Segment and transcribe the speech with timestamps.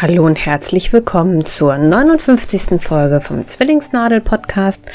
[0.00, 2.80] Hallo und herzlich willkommen zur 59.
[2.80, 4.86] Folge vom Zwillingsnadel Podcast.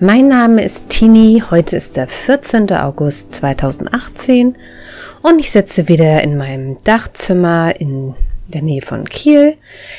[0.00, 1.42] Mein Name ist Tini.
[1.50, 2.72] Heute ist der 14.
[2.72, 4.56] August 2018
[5.20, 8.14] und ich sitze wieder in meinem Dachzimmer in
[8.48, 9.58] der Nähe von Kiel.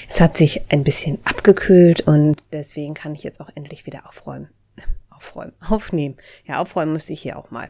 [0.10, 4.50] Es hat sich ein bisschen abgekühlt und deswegen kann ich jetzt auch endlich wieder aufräumen.
[5.12, 6.18] Aufräumen, aufnehmen.
[6.48, 7.70] Ja, aufräumen musste ich hier auch mal.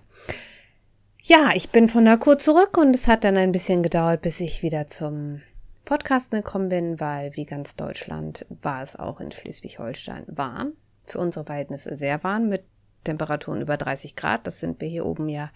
[1.22, 4.40] Ja, ich bin von der Kur zurück und es hat dann ein bisschen gedauert, bis
[4.40, 5.42] ich wieder zum
[5.88, 10.74] Podcasten gekommen bin, weil wie ganz Deutschland war es auch in Schleswig-Holstein warm.
[11.06, 12.66] Für unsere Verhältnisse sehr warm mit
[13.06, 14.46] Temperaturen über 30 Grad.
[14.46, 15.50] Das sind wir hier oben ja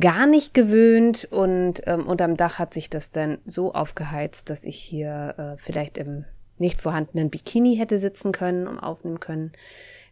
[0.00, 4.78] gar nicht gewöhnt und ähm, unterm Dach hat sich das dann so aufgeheizt, dass ich
[4.78, 6.24] hier äh, vielleicht im
[6.58, 9.52] nicht vorhandenen Bikini hätte sitzen können und aufnehmen können,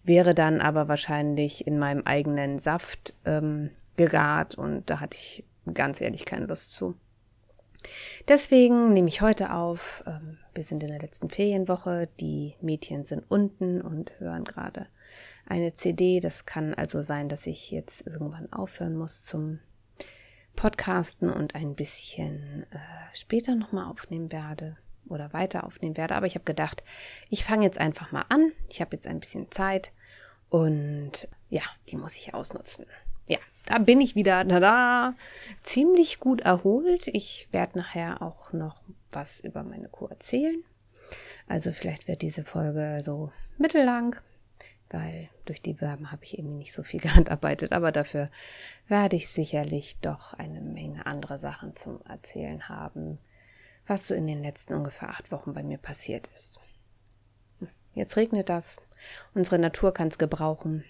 [0.05, 6.01] wäre dann aber wahrscheinlich in meinem eigenen Saft ähm, gegart und da hatte ich ganz
[6.01, 6.95] ehrlich keine Lust zu.
[8.29, 10.03] Deswegen nehme ich heute auf.
[10.07, 12.09] Ähm, wir sind in der letzten Ferienwoche.
[12.21, 14.87] Die Mädchen sind unten und hören gerade
[15.47, 16.21] eine CD.
[16.21, 19.61] Das kann also sein, dass ich jetzt irgendwann aufhören muss zum
[20.57, 22.79] Podcasten und ein bisschen äh,
[23.13, 24.77] später nochmal aufnehmen werde
[25.09, 26.15] oder weiter aufnehmen werde.
[26.15, 26.83] Aber ich habe gedacht,
[27.29, 28.53] ich fange jetzt einfach mal an.
[28.71, 29.93] Ich habe jetzt ein bisschen Zeit
[30.49, 32.87] und ja, die muss ich ausnutzen
[33.67, 35.15] da bin ich wieder da
[35.63, 37.09] ziemlich gut erholt.
[37.09, 40.63] Ich werde nachher auch noch was über meine Kur erzählen.
[41.47, 44.17] Also vielleicht wird diese Folge so mittellang,
[44.91, 48.31] weil durch die Verben habe ich eben nicht so viel gehandarbeitet, aber dafür
[48.89, 53.19] werde ich sicherlich doch eine Menge andere Sachen zum Erzählen haben,
[53.87, 56.61] was so in den letzten ungefähr acht Wochen bei mir passiert ist.
[57.93, 58.81] Jetzt regnet das.
[59.35, 60.85] Unsere Natur kann es gebrauchen.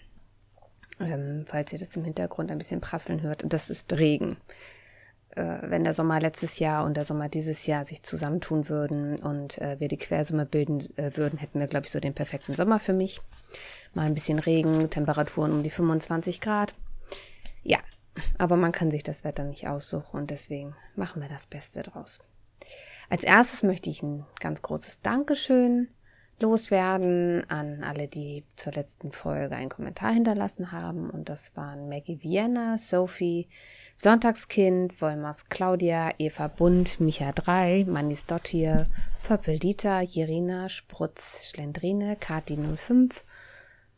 [0.99, 4.37] Ähm, falls ihr das im Hintergrund ein bisschen prasseln hört, das ist Regen.
[5.35, 9.57] Äh, wenn der Sommer letztes Jahr und der Sommer dieses Jahr sich zusammentun würden und
[9.57, 12.79] äh, wir die Quersumme bilden äh, würden, hätten wir, glaube ich, so den perfekten Sommer
[12.79, 13.19] für mich.
[13.93, 16.73] Mal ein bisschen Regen, Temperaturen um die 25 Grad.
[17.63, 17.79] Ja,
[18.37, 22.19] aber man kann sich das Wetter nicht aussuchen und deswegen machen wir das Beste draus.
[23.09, 25.89] Als erstes möchte ich ein ganz großes Dankeschön
[26.39, 31.09] loswerden an alle, die zur letzten Folge einen Kommentar hinterlassen haben.
[31.09, 33.47] Und das waren Maggie Vienna, Sophie,
[33.95, 38.85] Sonntagskind, Wolmers Claudia, Eva Bund, Micha 3, Manis Dottier,
[39.23, 43.23] Purple Dieter, Jirina, Sprutz, Schlendrine, Kati 05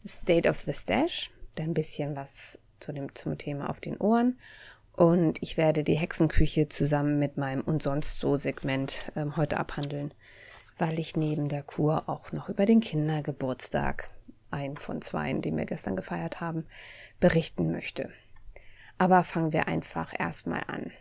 [0.05, 4.37] State of the Stash, dann ein bisschen was zu dem, zum Thema auf den Ohren
[4.93, 10.13] und ich werde die Hexenküche zusammen mit meinem und sonst so Segment ähm, heute abhandeln,
[10.77, 14.11] weil ich neben der Kur auch noch über den Kindergeburtstag
[14.51, 16.65] ein von zweien, die wir gestern gefeiert haben,
[17.19, 18.09] berichten möchte.
[18.97, 20.91] Aber fangen wir einfach erstmal an.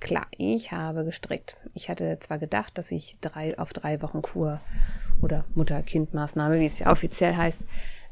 [0.00, 1.56] Klar, ich habe gestrickt.
[1.74, 4.60] Ich hatte zwar gedacht, dass ich drei, auf drei Wochen Kur
[5.20, 7.60] oder Mutter-Kind-Maßnahme, wie es ja offiziell heißt,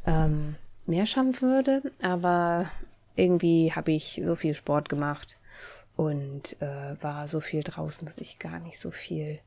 [0.06, 2.70] ähm, mehr schaffen würde, aber
[3.16, 5.38] irgendwie habe ich so viel Sport gemacht
[5.96, 9.40] und äh, war so viel draußen, dass ich gar nicht so viel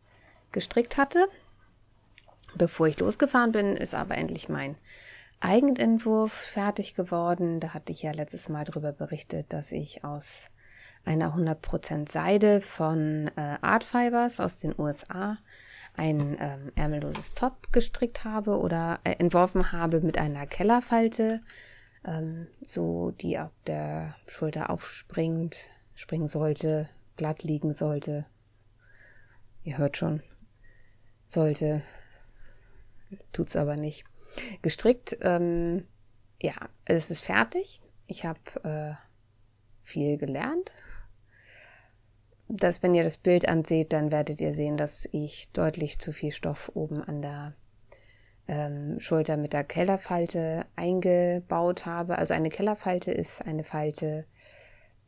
[0.52, 1.28] gestrickt hatte.
[2.56, 4.76] Bevor ich losgefahren bin, ist aber endlich mein
[5.42, 7.60] Eigenentwurf fertig geworden.
[7.60, 10.52] Da hatte ich ja letztes Mal darüber berichtet, dass ich aus
[11.04, 15.38] einer 100% Seide von äh, Art Fibers aus den USA
[15.96, 21.42] ein ähm, ärmelloses Top gestrickt habe oder äh, entworfen habe mit einer Kellerfalte,
[22.06, 25.58] ähm, so die auf der Schulter aufspringt,
[25.96, 26.88] springen sollte,
[27.18, 28.26] glatt liegen sollte.
[29.64, 30.22] Ihr hört schon,
[31.28, 31.82] sollte,
[33.34, 34.06] tut's aber nicht
[34.62, 35.18] gestrickt.
[35.22, 35.88] Ähm,
[36.42, 36.54] ja,
[36.86, 37.82] es ist fertig.
[38.08, 38.94] Ich habe äh,
[39.84, 40.72] viel gelernt.
[42.48, 46.32] Dass, wenn ihr das Bild anseht, dann werdet ihr sehen, dass ich deutlich zu viel
[46.32, 47.56] Stoff oben an der
[48.48, 52.18] ähm, Schulter mit der Kellerfalte eingebaut habe.
[52.18, 54.26] Also eine Kellerfalte ist eine Falte,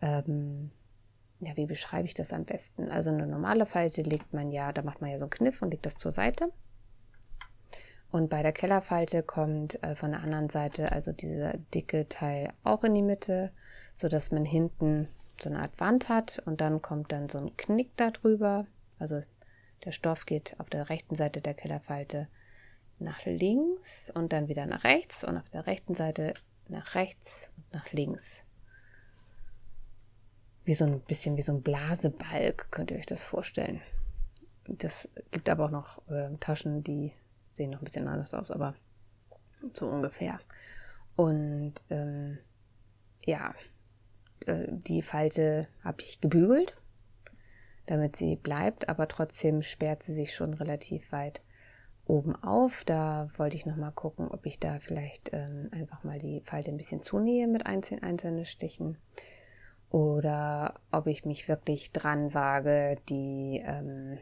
[0.02, 0.72] ähm,
[1.42, 2.90] ja, wie beschreibe ich das am besten?
[2.90, 5.72] Also eine normale Falte legt man ja, da macht man ja so einen Kniff und
[5.72, 6.54] legt das zur Seite.
[8.14, 12.84] Und bei der Kellerfalte kommt äh, von der anderen Seite also dieser dicke Teil auch
[12.84, 13.52] in die Mitte,
[13.96, 15.08] so dass man hinten
[15.42, 18.68] so eine Art Wand hat und dann kommt dann so ein Knick darüber.
[19.00, 19.24] Also
[19.84, 22.28] der Stoff geht auf der rechten Seite der Kellerfalte
[23.00, 26.36] nach links und dann wieder nach rechts und auf der rechten Seite
[26.68, 28.46] nach rechts und nach links
[30.66, 33.82] wie so ein bisschen wie so ein Blasebalg, könnt ihr euch das vorstellen.
[34.66, 37.12] Das gibt aber auch noch äh, Taschen, die
[37.54, 38.76] sehen noch ein bisschen anders aus, aber
[39.74, 40.40] so ungefähr.
[41.16, 42.40] Und ähm,
[43.26, 43.54] ja,
[44.46, 46.76] äh, die Falte habe ich gebügelt,
[47.86, 51.42] damit sie bleibt, aber trotzdem sperrt sie sich schon relativ weit
[52.06, 52.84] oben auf.
[52.86, 56.72] Da wollte ich noch mal gucken, ob ich da vielleicht ähm, einfach mal die Falte
[56.72, 58.98] ein bisschen zunähe mit einzelnen, einzelnen Stichen
[59.90, 64.18] oder ob ich mich wirklich dran wage, die, ähm,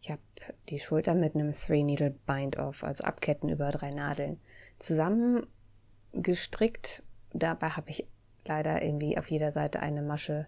[0.00, 0.20] ich habe
[0.68, 4.38] die Schulter mit einem Three Needle Bind Off, also Abketten über drei Nadeln,
[4.78, 7.02] zusammengestrickt.
[7.32, 8.06] Dabei habe ich
[8.44, 10.46] leider irgendwie auf jeder Seite eine Masche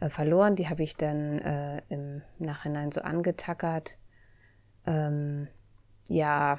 [0.00, 0.56] äh, verloren.
[0.56, 3.96] Die habe ich dann äh, im Nachhinein so angetackert.
[4.86, 5.48] Ähm,
[6.08, 6.58] ja,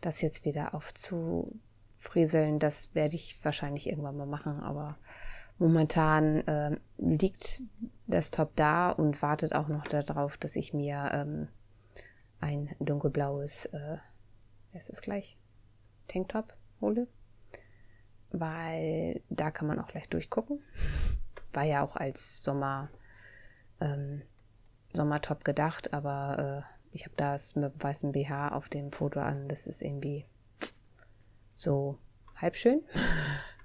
[0.00, 4.96] das jetzt wieder aufzufrieseln, das werde ich wahrscheinlich irgendwann mal machen, aber
[5.60, 7.62] Momentan äh, liegt
[8.06, 11.48] das Top da und wartet auch noch darauf, dass ich mir ähm,
[12.40, 13.98] ein dunkelblaues, äh,
[14.72, 15.36] ist es gleich,
[16.08, 17.08] Tanktop hole.
[18.30, 20.62] Weil da kann man auch gleich durchgucken.
[21.52, 22.88] War ja auch als Sommer,
[23.82, 24.22] ähm,
[24.94, 29.46] Sommertop gedacht, aber äh, ich habe das mit weißem BH auf dem Foto an.
[29.50, 30.24] Das ist irgendwie
[31.52, 31.98] so
[32.34, 32.80] halb schön.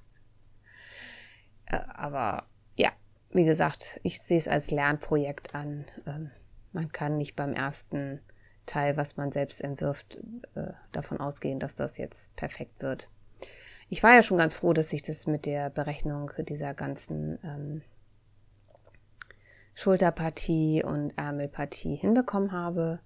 [1.65, 2.45] Äh, aber
[2.75, 2.91] ja,
[3.31, 5.85] wie gesagt, ich sehe es als Lernprojekt an.
[6.05, 6.31] Ähm,
[6.71, 8.19] man kann nicht beim ersten
[8.65, 10.19] Teil, was man selbst entwirft,
[10.55, 13.09] äh, davon ausgehen, dass das jetzt perfekt wird.
[13.87, 17.81] Ich war ja schon ganz froh, dass ich das mit der Berechnung dieser ganzen ähm,
[19.75, 22.99] Schulterpartie und Ärmelpartie hinbekommen habe.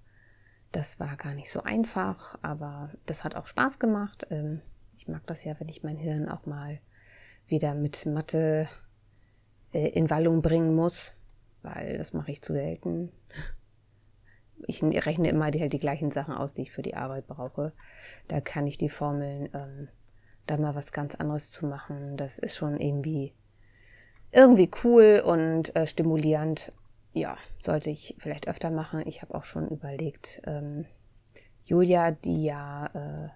[0.71, 4.27] Das war gar nicht so einfach, aber das hat auch Spaß gemacht.
[4.29, 4.61] Ähm,
[4.95, 6.79] ich mag das ja, wenn ich mein Hirn auch mal
[7.49, 8.67] wieder mit Mathe
[9.73, 11.15] äh, in Wallung bringen muss,
[11.61, 13.11] weil das mache ich zu selten.
[14.67, 17.73] Ich rechne immer die, halt die gleichen Sachen aus, die ich für die Arbeit brauche.
[18.27, 19.87] Da kann ich die Formeln ähm,
[20.45, 22.17] dann mal was ganz anderes zu machen.
[22.17, 23.33] Das ist schon irgendwie
[24.31, 26.71] irgendwie cool und äh, stimulierend.
[27.13, 29.01] Ja, sollte ich vielleicht öfter machen.
[29.05, 30.85] Ich habe auch schon überlegt, ähm,
[31.63, 33.29] Julia, die ja äh,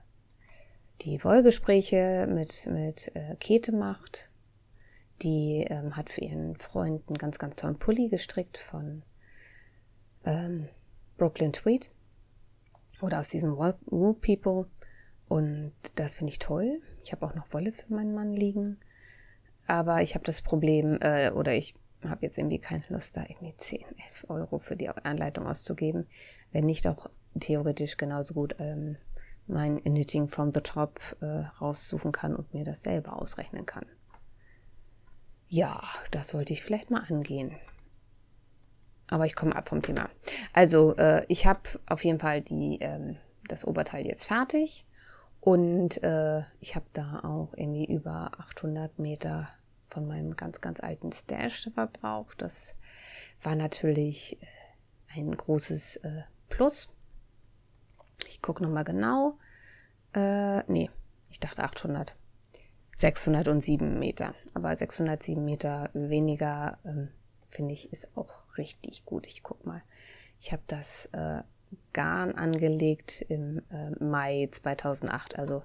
[1.04, 4.30] die Wollgespräche mit, mit äh, Käthe macht.
[5.22, 9.04] Die ähm, hat für ihren Freund einen ganz, ganz tollen Pulli gestrickt von
[10.26, 10.68] ähm,
[11.18, 11.90] Brooklyn Tweed
[13.02, 14.68] oder aus diesem Wool People.
[15.28, 16.82] Und das finde ich toll.
[17.04, 18.80] Ich habe auch noch Wolle für meinen Mann liegen.
[19.68, 23.56] Aber ich habe das Problem, äh, oder ich habe jetzt irgendwie keine Lust, da irgendwie
[23.56, 26.08] 10, 11 Euro für die Anleitung auszugeben,
[26.52, 28.98] wenn nicht auch theoretisch genauso gut ähm,
[29.48, 33.86] mein Knitting from the Top äh, raussuchen kann und mir das selber ausrechnen kann.
[35.48, 37.56] Ja, das wollte ich vielleicht mal angehen.
[39.08, 40.10] Aber ich komme ab vom Thema.
[40.54, 44.88] Also, äh, ich habe auf jeden Fall die, ähm, das Oberteil jetzt fertig.
[45.40, 49.50] Und äh, ich habe da auch irgendwie über 800 Meter
[49.90, 52.42] von meinem ganz, ganz alten Stash verbraucht.
[52.42, 52.76] Das
[53.42, 56.90] war natürlich äh, ein großes äh, Plus.
[58.28, 59.38] Ich gucke nochmal genau.
[60.14, 60.90] Äh, nee,
[61.30, 62.16] ich dachte 800.
[62.96, 64.36] 607 Meter.
[64.54, 67.10] Aber 607 Meter weniger, ähm,
[67.50, 69.28] finde ich, ist auch richtig gut.
[69.28, 69.82] Ich guck mal.
[70.40, 71.42] Ich habe das äh,
[71.94, 75.38] Garn angelegt im äh, Mai 2008.
[75.40, 75.64] Also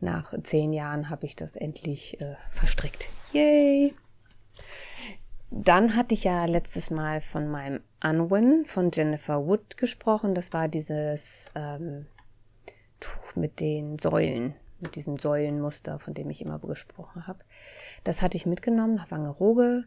[0.00, 3.08] nach zehn Jahren habe ich das endlich äh, verstrickt.
[3.32, 3.94] Yay!
[5.54, 10.34] Dann hatte ich ja letztes Mal von meinem Unwin von Jennifer Wood gesprochen.
[10.34, 12.06] Das war dieses ähm,
[13.00, 17.40] Tuch mit den Säulen, mit diesem Säulenmuster, von dem ich immer gesprochen habe.
[18.02, 19.84] Das hatte ich mitgenommen nach Wangerooge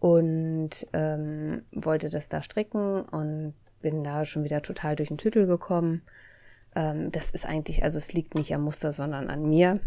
[0.00, 3.52] und ähm, wollte das da stricken und
[3.82, 6.02] bin da schon wieder total durch den Tüttel gekommen.
[6.74, 9.78] Ähm, das ist eigentlich, also es liegt nicht am Muster, sondern an mir.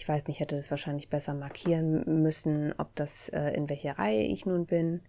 [0.00, 4.22] Ich weiß nicht, hätte das wahrscheinlich besser markieren müssen, ob das äh, in welcher Reihe
[4.22, 5.02] ich nun bin.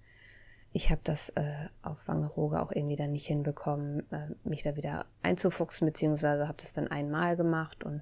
[0.74, 5.06] Ich habe das äh, auf Wangerooge auch irgendwie dann nicht hinbekommen, äh, mich da wieder
[5.22, 8.02] einzufuchsen, beziehungsweise habe das dann einmal gemacht und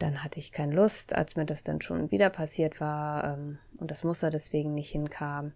[0.00, 3.92] dann hatte ich keine Lust, als mir das dann schon wieder passiert war ähm, und
[3.92, 5.52] das Muster deswegen nicht hinkam.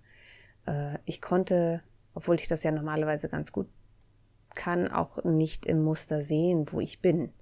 [0.67, 1.83] Äh, ich konnte,
[2.15, 3.67] obwohl ich das ja normalerweise ganz gut
[4.55, 7.33] kann, auch nicht im Muster sehen, wo ich bin.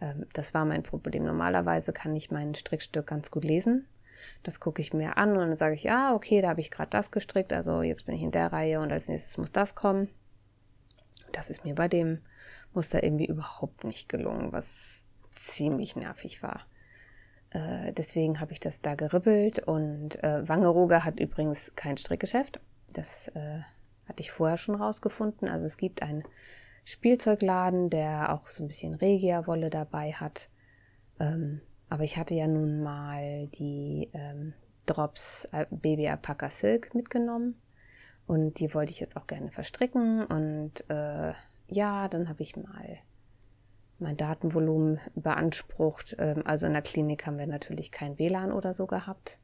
[0.00, 1.24] Ähm, das war mein Problem.
[1.24, 3.86] Normalerweise kann ich mein Strickstück ganz gut lesen.
[4.42, 6.90] Das gucke ich mir an und dann sage ich, ja, okay, da habe ich gerade
[6.90, 10.08] das gestrickt, also jetzt bin ich in der Reihe und als nächstes muss das kommen.
[11.32, 12.20] Das ist mir bei dem
[12.72, 16.64] Muster irgendwie überhaupt nicht gelungen, was ziemlich nervig war.
[17.50, 22.60] Äh, deswegen habe ich das da geribbelt und äh, Wangerooge hat übrigens kein Strickgeschäft.
[22.92, 23.60] Das äh,
[24.06, 25.48] hatte ich vorher schon rausgefunden.
[25.48, 26.24] Also es gibt einen
[26.84, 30.50] Spielzeugladen, der auch so ein bisschen Regia-Wolle dabei hat.
[31.18, 34.52] Ähm, aber ich hatte ja nun mal die ähm,
[34.86, 37.60] Drops äh, Baby Alpaca Silk mitgenommen
[38.26, 41.32] und die wollte ich jetzt auch gerne verstricken und äh,
[41.68, 42.98] ja, dann habe ich mal
[43.98, 46.16] mein Datenvolumen beansprucht.
[46.18, 49.38] Ähm, also in der Klinik haben wir natürlich kein WLAN oder so gehabt.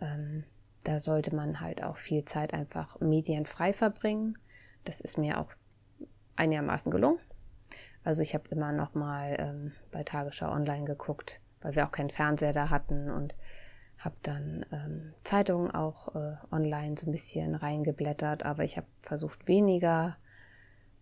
[0.00, 0.44] Ähm,
[0.84, 4.38] da sollte man halt auch viel Zeit einfach medienfrei verbringen.
[4.84, 5.52] Das ist mir auch
[6.36, 7.18] einigermaßen gelungen.
[8.04, 12.10] Also ich habe immer noch mal ähm, bei Tagesschau Online geguckt, weil wir auch keinen
[12.10, 13.34] Fernseher da hatten und
[13.98, 19.48] habe dann ähm, Zeitungen auch äh, online so ein bisschen reingeblättert, aber ich habe versucht
[19.48, 20.16] weniger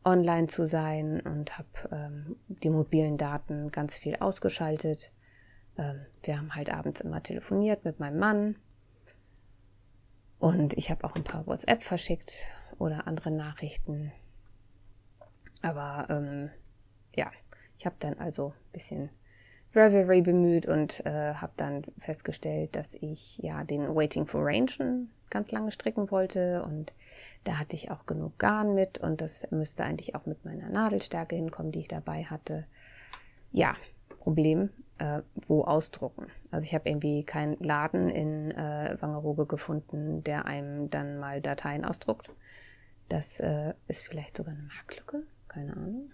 [0.05, 5.13] online zu sein und habe ähm, die mobilen Daten ganz viel ausgeschaltet.
[5.77, 8.57] Ähm, wir haben halt abends immer telefoniert mit meinem Mann
[10.39, 12.47] und ich habe auch ein paar WhatsApp verschickt
[12.79, 14.13] oder andere Nachrichten.
[15.61, 16.51] Aber ähm,
[17.15, 17.31] ja,
[17.79, 19.11] ich habe dann also ein bisschen
[19.75, 25.51] Revelry bemüht und äh, habe dann festgestellt, dass ich ja den Waiting for Rain ganz
[25.51, 26.93] lange stricken wollte und
[27.45, 31.35] da hatte ich auch genug Garn mit und das müsste eigentlich auch mit meiner Nadelstärke
[31.35, 32.67] hinkommen, die ich dabei hatte.
[33.51, 33.75] Ja,
[34.19, 36.27] Problem, äh, wo ausdrucken.
[36.51, 41.85] Also ich habe irgendwie keinen Laden in äh, Wangerooge gefunden, der einem dann mal Dateien
[41.85, 42.31] ausdruckt.
[43.09, 46.11] Das äh, ist vielleicht sogar eine Marktlücke, keine Ahnung.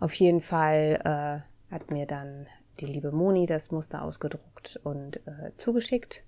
[0.00, 2.46] Auf jeden Fall äh, hat mir dann
[2.80, 6.24] die liebe Moni das Muster ausgedruckt und äh, zugeschickt.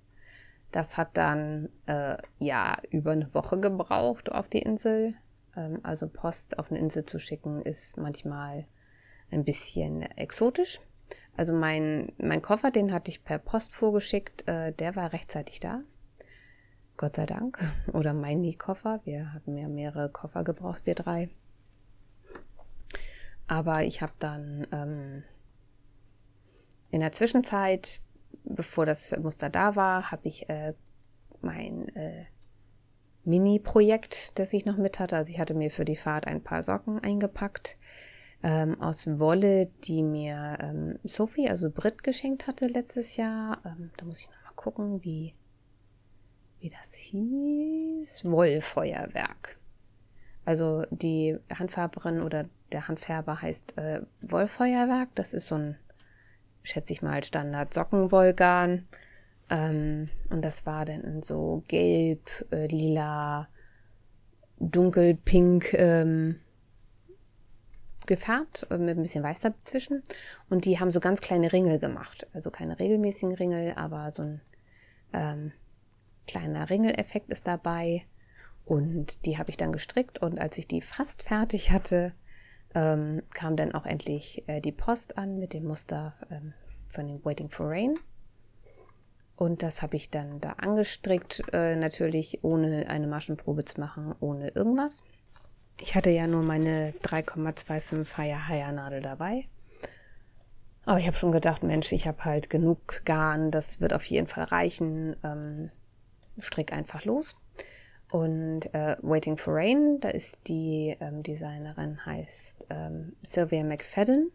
[0.71, 5.15] Das hat dann äh, ja über eine Woche gebraucht auf die Insel.
[5.55, 8.65] Ähm, also Post auf eine Insel zu schicken ist manchmal
[9.31, 10.79] ein bisschen exotisch.
[11.35, 15.81] Also mein, mein Koffer, den hatte ich per Post vorgeschickt, äh, der war rechtzeitig da.
[16.97, 17.59] Gott sei Dank.
[17.93, 18.99] Oder mein Koffer.
[19.05, 21.29] Wir hatten ja mehrere Koffer gebraucht, wir drei.
[23.47, 25.23] Aber ich habe dann ähm,
[26.91, 28.01] in der Zwischenzeit,
[28.43, 30.73] bevor das Muster da war, habe ich äh,
[31.41, 32.25] mein äh,
[33.23, 35.15] Mini-Projekt, das ich noch mit hatte.
[35.15, 37.77] Also ich hatte mir für die Fahrt ein paar Socken eingepackt
[38.43, 43.59] ähm, aus Wolle, die mir ähm, Sophie, also Brit, geschenkt hatte letztes Jahr.
[43.65, 45.33] Ähm, da muss ich noch mal gucken, wie
[46.59, 48.25] wie das hieß.
[48.25, 49.57] Wollfeuerwerk.
[50.45, 55.09] Also die Handfärberin oder der Handfärber heißt äh, Wollfeuerwerk.
[55.15, 55.77] Das ist so ein,
[56.63, 58.87] schätze ich mal, Standard Sockenwollgarn.
[59.49, 63.47] Ähm, und das war dann so gelb, äh, lila,
[64.59, 66.39] dunkelpink ähm,
[68.05, 70.03] gefärbt, äh, mit ein bisschen Weiß dazwischen.
[70.49, 72.27] Und die haben so ganz kleine Ringel gemacht.
[72.33, 74.41] Also keine regelmäßigen Ringel, aber so ein
[75.13, 75.51] ähm,
[76.27, 78.05] kleiner Ringeleffekt ist dabei.
[78.65, 82.13] Und die habe ich dann gestrickt und als ich die fast fertig hatte,
[82.75, 86.53] ähm, kam dann auch endlich äh, die Post an mit dem Muster ähm,
[86.89, 87.97] von dem Waiting for Rain.
[89.37, 94.49] Und das habe ich dann da angestrickt, äh, natürlich ohne eine Maschenprobe zu machen, ohne
[94.49, 95.03] irgendwas.
[95.79, 99.45] Ich hatte ja nur meine 3,25 Haya Haya Nadel dabei.
[100.85, 104.27] Aber ich habe schon gedacht, Mensch, ich habe halt genug Garn, das wird auf jeden
[104.27, 105.15] Fall reichen.
[105.23, 105.69] Ähm,
[106.39, 107.35] strick einfach los.
[108.11, 114.31] Und äh, Waiting for Rain, da ist die ähm, Designerin heißt ähm, Sylvia McFadden.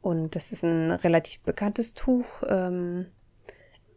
[0.00, 3.06] Und das ist ein relativ bekanntes Tuch, ähm,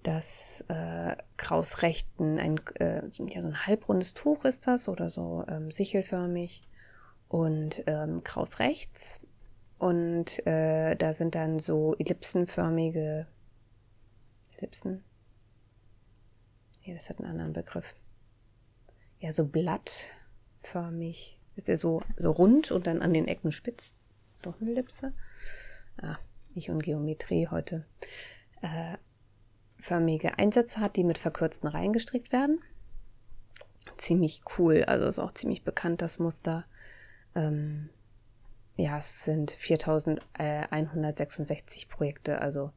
[0.03, 5.45] das äh, Kraus Rechten, ein, äh, ja, so ein halbrundes Tuch ist das oder so
[5.47, 6.63] ähm, sichelförmig.
[7.29, 9.21] Und ähm, Kraus rechts.
[9.79, 13.27] Und äh, da sind dann so ellipsenförmige
[14.57, 15.03] Ellipsen.
[16.85, 17.95] Nee, das hat einen anderen Begriff
[19.23, 21.39] ja so blattförmig.
[21.55, 23.93] Ist er so, so rund und dann an den Ecken spitz?
[24.41, 25.13] Doch eine Ellipse?
[26.01, 26.19] Ja,
[26.55, 27.85] ich und Geometrie heute,
[28.61, 28.97] äh,
[29.79, 32.61] förmige Einsätze hat, die mit verkürzten Reihen gestrickt werden.
[33.97, 36.65] Ziemlich cool, also ist auch ziemlich bekannt das Muster.
[37.35, 37.89] Ähm,
[38.75, 42.73] ja, es sind 4166 Projekte, also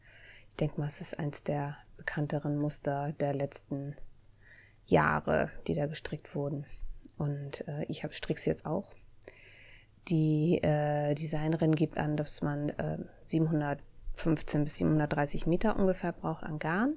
[0.50, 3.94] ich denke mal, es ist eins der bekannteren Muster der letzten
[4.86, 6.66] Jahre, die da gestrickt wurden.
[7.18, 8.94] Und äh, ich habe Stricks jetzt auch.
[10.08, 16.58] Die äh, Designerin gibt an, dass man äh, 715 bis 730 Meter ungefähr braucht an
[16.58, 16.96] Garn.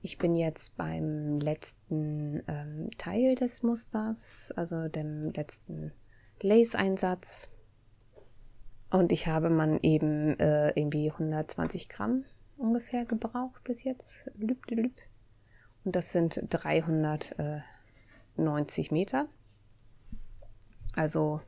[0.00, 5.92] Ich bin jetzt beim letzten ähm, Teil des Musters, also dem letzten
[6.40, 7.50] Lace-Einsatz.
[8.90, 12.24] Und ich habe man eben äh, irgendwie 120 Gramm
[12.56, 14.30] ungefähr gebraucht bis jetzt.
[14.34, 14.94] Lüb, lüb.
[15.84, 19.28] Und das sind 390 Meter.
[20.94, 21.40] Also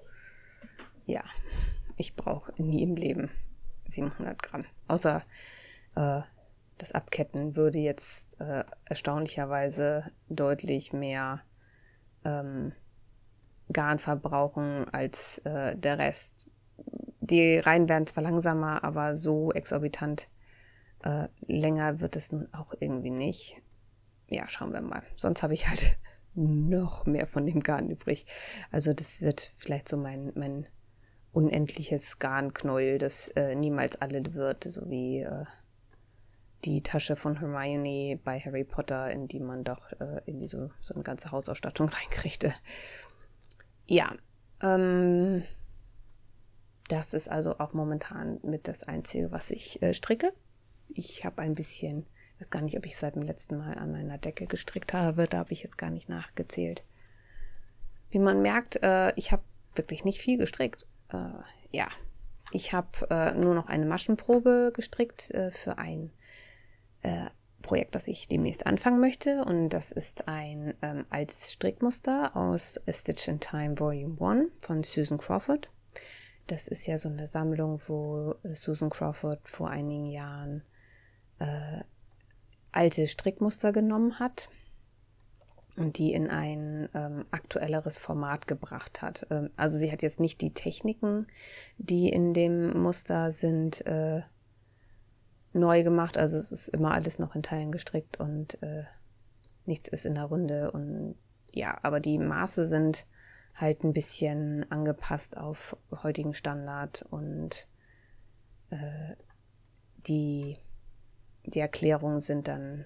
[1.06, 1.24] ja,
[1.96, 3.30] ich brauche nie im Leben
[3.88, 4.66] 700 Gramm.
[4.86, 5.22] Außer
[5.96, 6.20] äh,
[6.76, 11.40] das Abketten würde jetzt äh, erstaunlicherweise deutlich mehr
[12.24, 12.72] ähm,
[13.72, 16.46] Garn verbrauchen als äh, der Rest.
[17.20, 20.28] Die Reihen werden zwar langsamer, aber so exorbitant
[21.02, 23.62] äh, länger wird es nun auch irgendwie nicht
[24.28, 25.02] ja, schauen wir mal.
[25.16, 25.98] Sonst habe ich halt
[26.34, 28.26] noch mehr von dem Garn übrig.
[28.70, 30.66] Also das wird vielleicht so mein, mein
[31.32, 35.44] unendliches Garnknäuel, das äh, niemals alle wird, so wie äh,
[36.64, 40.94] die Tasche von Hermione bei Harry Potter, in die man doch äh, irgendwie so, so
[40.94, 42.52] eine ganze Hausausstattung reinkriegte.
[43.86, 44.14] Ja,
[44.62, 45.42] ähm,
[46.88, 50.32] das ist also auch momentan mit das Einzige, was ich äh, stricke.
[50.94, 52.06] Ich habe ein bisschen
[52.38, 55.26] weiß gar nicht, ob ich seit dem letzten Mal an meiner Decke gestrickt habe.
[55.26, 56.84] Da habe ich jetzt gar nicht nachgezählt.
[58.10, 59.42] Wie man merkt, äh, ich habe
[59.74, 60.86] wirklich nicht viel gestrickt.
[61.12, 61.18] Äh,
[61.72, 61.88] ja,
[62.52, 66.10] ich habe äh, nur noch eine Maschenprobe gestrickt äh, für ein
[67.02, 67.26] äh,
[67.60, 69.44] Projekt, das ich demnächst anfangen möchte.
[69.44, 74.84] Und das ist ein ähm, altes Strickmuster aus A Stitch in Time Volume 1 von
[74.84, 75.68] Susan Crawford.
[76.46, 80.62] Das ist ja so eine Sammlung, wo Susan Crawford vor einigen Jahren
[81.38, 81.82] äh,
[82.72, 84.48] alte Strickmuster genommen hat
[85.76, 89.26] und die in ein ähm, aktuelleres Format gebracht hat.
[89.30, 91.26] Ähm, also sie hat jetzt nicht die Techniken,
[91.78, 94.22] die in dem Muster sind, äh,
[95.52, 96.18] neu gemacht.
[96.18, 98.84] Also es ist immer alles noch in Teilen gestrickt und äh,
[99.66, 100.70] nichts ist in der Runde.
[100.70, 101.16] Und
[101.52, 103.06] ja, aber die Maße sind
[103.54, 107.66] halt ein bisschen angepasst auf heutigen Standard und
[108.70, 109.16] äh,
[110.06, 110.56] die
[111.50, 112.84] die Erklärungen sind dann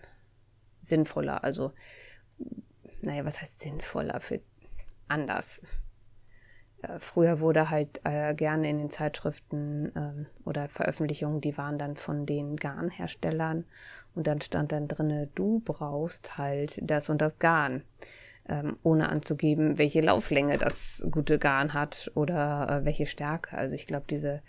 [0.80, 1.44] sinnvoller.
[1.44, 1.72] Also,
[3.00, 4.20] naja, was heißt sinnvoller?
[4.20, 4.40] Für
[5.08, 5.62] anders.
[6.82, 11.96] Äh, früher wurde halt äh, gerne in den Zeitschriften ähm, oder Veröffentlichungen, die waren dann
[11.96, 13.64] von den Garnherstellern
[14.14, 17.84] und dann stand dann drinne, du brauchst halt das und das Garn,
[18.48, 23.56] ähm, ohne anzugeben, welche Lauflänge das gute Garn hat oder äh, welche Stärke.
[23.56, 24.42] Also ich glaube, diese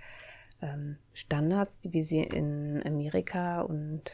[0.63, 4.10] ähm, Standards, die wie sie in Amerika und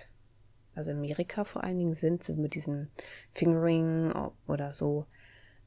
[0.75, 2.89] also Amerika vor allen Dingen sind, so mit diesem
[3.33, 4.13] Fingering
[4.47, 5.05] oder so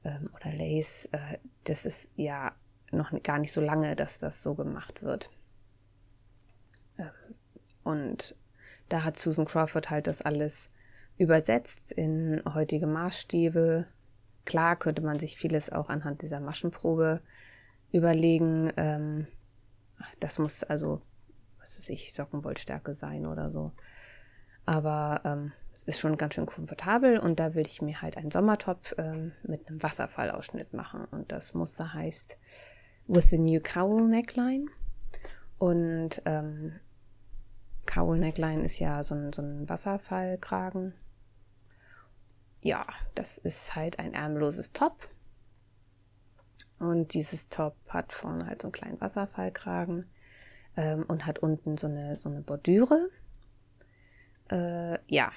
[0.04, 2.52] ähm, oder Lace, äh, das ist ja
[2.90, 5.30] noch gar nicht so lange, dass das so gemacht wird.
[6.98, 7.10] Ähm,
[7.84, 8.34] und
[8.88, 10.70] da hat Susan Crawford halt das alles
[11.16, 13.86] übersetzt in heutige Maßstäbe.
[14.44, 17.20] Klar könnte man sich vieles auch anhand dieser Maschenprobe
[17.92, 18.72] überlegen.
[18.76, 19.26] Ähm,
[20.20, 21.00] das muss also,
[21.58, 23.72] was weiß ich, Sockenwollstärke sein oder so.
[24.64, 28.30] Aber ähm, es ist schon ganz schön komfortabel und da will ich mir halt einen
[28.30, 31.04] Sommertop ähm, mit einem Wasserfallausschnitt machen.
[31.06, 32.38] Und das Muster heißt
[33.08, 34.66] With the New Cowl Neckline.
[35.58, 36.78] Und ähm,
[37.86, 40.94] Cowl Neckline ist ja so ein, so ein Wasserfallkragen.
[42.60, 45.08] Ja, das ist halt ein ärmelloses Top
[46.82, 50.10] und dieses Top hat vorne halt so einen kleinen Wasserfallkragen
[50.76, 53.08] ähm, und hat unten so eine, so eine Bordüre.
[54.50, 55.30] Äh, ja,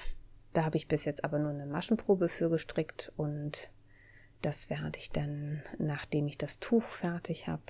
[0.52, 3.70] da habe ich bis jetzt aber nur eine Maschenprobe für gestrickt und
[4.42, 7.62] das werde ich dann, nachdem ich das Tuch fertig habe,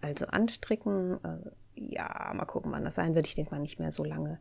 [0.00, 1.18] also anstricken.
[1.24, 3.26] Äh, ja, mal gucken, wann das sein wird.
[3.26, 4.38] Ich denke mal nicht mehr so lange.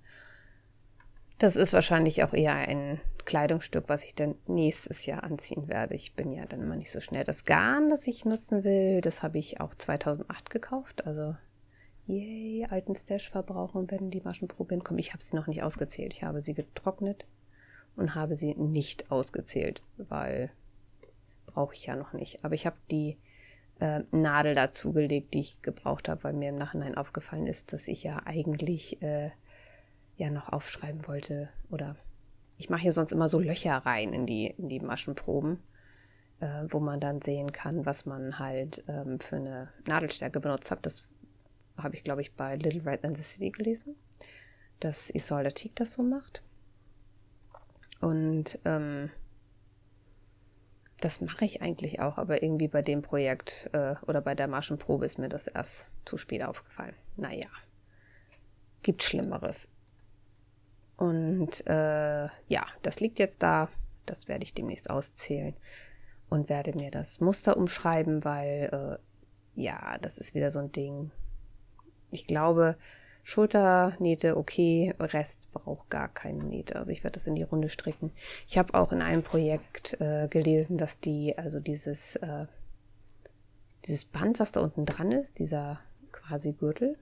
[1.41, 5.95] Das ist wahrscheinlich auch eher ein Kleidungsstück, was ich dann nächstes Jahr anziehen werde.
[5.95, 7.23] Ich bin ja dann immer nicht so schnell.
[7.23, 11.07] Das Garn, das ich nutzen will, das habe ich auch 2008 gekauft.
[11.07, 11.35] Also,
[12.05, 14.99] yay, alten Stash verbrauchen, wenn die Maschenprobe hinkommt.
[14.99, 16.13] Ich habe sie noch nicht ausgezählt.
[16.13, 17.25] Ich habe sie getrocknet
[17.95, 20.51] und habe sie nicht ausgezählt, weil
[21.47, 22.45] brauche ich ja noch nicht.
[22.45, 23.17] Aber ich habe die
[23.79, 28.03] äh, Nadel dazugelegt, die ich gebraucht habe, weil mir im Nachhinein aufgefallen ist, dass ich
[28.03, 29.31] ja eigentlich äh,
[30.21, 31.95] ja noch aufschreiben wollte oder
[32.57, 35.59] ich mache hier sonst immer so Löcher rein in die, in die Maschenproben,
[36.39, 40.85] äh, wo man dann sehen kann, was man halt ähm, für eine Nadelstärke benutzt hat.
[40.85, 41.07] Das
[41.75, 43.95] habe ich, glaube ich, bei Little Red and the City gelesen,
[44.79, 46.43] dass Isolde Teague das so macht.
[47.99, 49.09] Und ähm,
[50.99, 55.05] das mache ich eigentlich auch, aber irgendwie bei dem Projekt äh, oder bei der Maschenprobe
[55.05, 56.93] ist mir das erst zu spät aufgefallen.
[57.17, 57.49] Naja,
[58.83, 59.67] gibt Schlimmeres.
[61.01, 63.69] Und äh, ja, das liegt jetzt da.
[64.05, 65.55] Das werde ich demnächst auszählen
[66.29, 68.99] und werde mir das Muster umschreiben, weil
[69.57, 71.09] äh, ja, das ist wieder so ein Ding.
[72.11, 72.75] Ich glaube,
[73.23, 76.75] Schulternähte okay, Rest braucht gar keine Nähte.
[76.75, 78.11] Also ich werde das in die Runde stricken.
[78.47, 82.45] Ich habe auch in einem Projekt äh, gelesen, dass die, also dieses, äh,
[83.85, 85.79] dieses Band, was da unten dran ist, dieser
[86.11, 86.95] quasi Gürtel,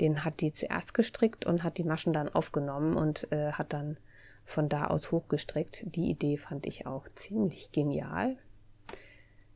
[0.00, 3.96] den hat die zuerst gestrickt und hat die Maschen dann aufgenommen und äh, hat dann
[4.44, 5.84] von da aus hochgestrickt.
[5.94, 8.36] Die Idee fand ich auch ziemlich genial.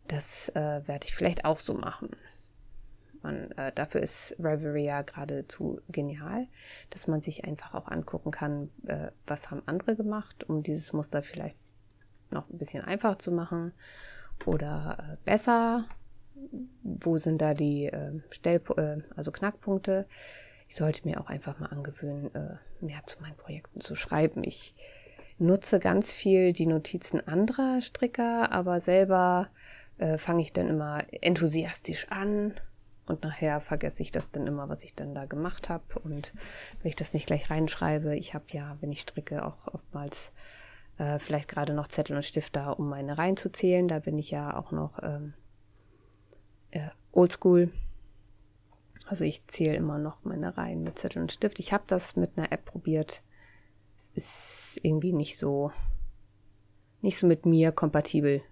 [0.07, 2.11] Das äh, werde ich vielleicht auch so machen.
[3.23, 6.47] Man, äh, dafür ist Ravelry ja geradezu genial,
[6.91, 11.23] dass man sich einfach auch angucken kann, äh, was haben andere gemacht, um dieses Muster
[11.23, 11.59] vielleicht
[12.31, 13.73] noch ein bisschen einfacher zu machen
[14.47, 15.85] oder äh, besser.
[16.83, 20.07] Wo sind da die äh, Stell äh, also Knackpunkte?
[20.69, 24.45] Ich sollte mir auch einfach mal angewöhnen, äh, mehr zu meinen Projekten zu schreiben.
[24.45, 24.75] Ich
[25.39, 29.49] nutze ganz viel die Notizen anderer Stricker, aber selber
[29.99, 32.55] äh, fange ich dann immer enthusiastisch an
[33.07, 35.99] und nachher vergesse ich das dann immer, was ich dann da gemacht habe.
[36.01, 36.35] Und
[36.83, 40.33] wenn ich das nicht gleich reinschreibe, ich habe ja, wenn ich stricke, auch oftmals
[40.99, 43.89] äh, vielleicht gerade noch Zettel und Stift da, um meine Reihen zu zählen.
[43.89, 45.33] Da bin ich ja auch noch ähm,
[46.71, 47.73] äh, oldschool.
[49.07, 51.59] Also ich zähle immer noch meine Reihen mit Zettel und Stift.
[51.59, 53.23] Ich habe das mit einer App probiert.
[53.97, 55.73] Es ist irgendwie nicht so,
[57.01, 58.43] nicht so mit mir kompatibel.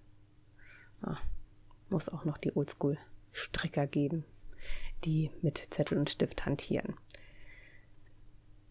[1.03, 1.19] Ah,
[1.91, 4.25] muss auch noch die Oldschool-Stricker geben
[5.05, 6.95] die mit Zettel und Stift hantieren.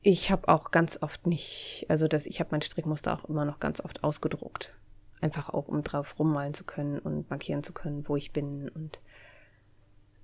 [0.02, 3.60] Ich habe auch ganz oft nicht, also das, ich habe mein Strickmuster auch immer noch
[3.60, 4.76] ganz oft ausgedruckt.
[5.22, 8.70] Einfach auch, um drauf rummalen zu können und markieren zu können, wo ich bin.
[8.70, 9.00] Und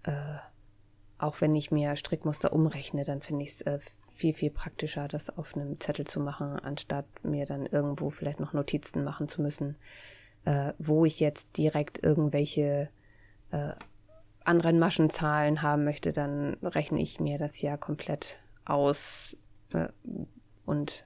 [0.03, 0.11] äh,
[1.17, 3.79] auch wenn ich mir Strickmuster umrechne, dann finde ich es äh,
[4.13, 8.53] viel, viel praktischer, das auf einem Zettel zu machen, anstatt mir dann irgendwo vielleicht noch
[8.53, 9.75] Notizen machen zu müssen,
[10.45, 12.89] äh, wo ich jetzt direkt irgendwelche
[13.51, 13.73] äh,
[14.43, 19.37] anderen Maschenzahlen haben möchte, dann rechne ich mir das ja komplett aus
[19.73, 19.87] äh,
[20.65, 21.05] und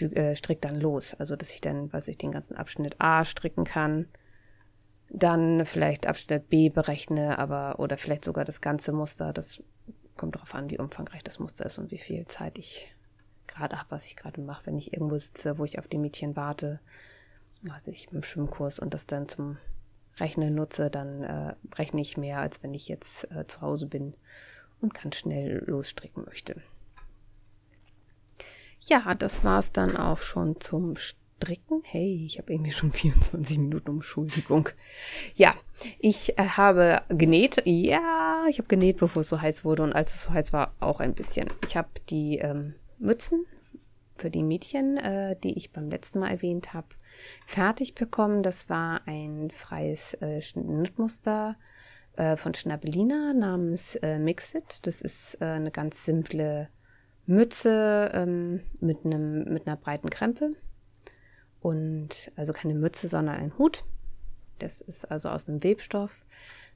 [0.00, 1.14] äh, strick dann los.
[1.14, 4.06] Also dass ich dann, was ich den ganzen Abschnitt A stricken kann,
[5.10, 9.32] dann vielleicht Abschnitt B berechne, aber oder vielleicht sogar das ganze Muster.
[9.32, 9.62] Das
[10.16, 12.94] kommt darauf an, wie umfangreich das Muster ist und wie viel Zeit ich
[13.48, 14.66] gerade habe, was ich gerade mache.
[14.66, 16.80] Wenn ich irgendwo sitze, wo ich auf die Mädchen warte,
[17.62, 19.58] was ich im Schwimmkurs und das dann zum
[20.18, 24.14] Rechnen nutze, dann äh, rechne ich mehr, als wenn ich jetzt äh, zu Hause bin
[24.80, 26.62] und ganz schnell losstricken möchte.
[28.82, 31.19] Ja, das war es dann auch schon zum Stricken.
[31.82, 34.68] Hey, ich habe irgendwie schon 24 Minuten, Entschuldigung.
[35.34, 35.54] Ja,
[35.98, 37.62] ich äh, habe genäht.
[37.64, 40.74] Ja, ich habe genäht, bevor es so heiß wurde und als es so heiß war,
[40.80, 41.48] auch ein bisschen.
[41.66, 43.46] Ich habe die ähm, Mützen
[44.16, 46.88] für die Mädchen, äh, die ich beim letzten Mal erwähnt habe,
[47.46, 48.42] fertig bekommen.
[48.42, 51.56] Das war ein freies äh, Schnittmuster
[52.16, 54.86] äh, von Schnabelina namens äh, Mixit.
[54.86, 56.68] Das ist äh, eine ganz simple
[57.26, 60.50] Mütze ähm, mit, einem, mit einer breiten Krempe.
[61.60, 63.84] Und also keine Mütze, sondern ein Hut.
[64.58, 66.24] Das ist also aus einem Webstoff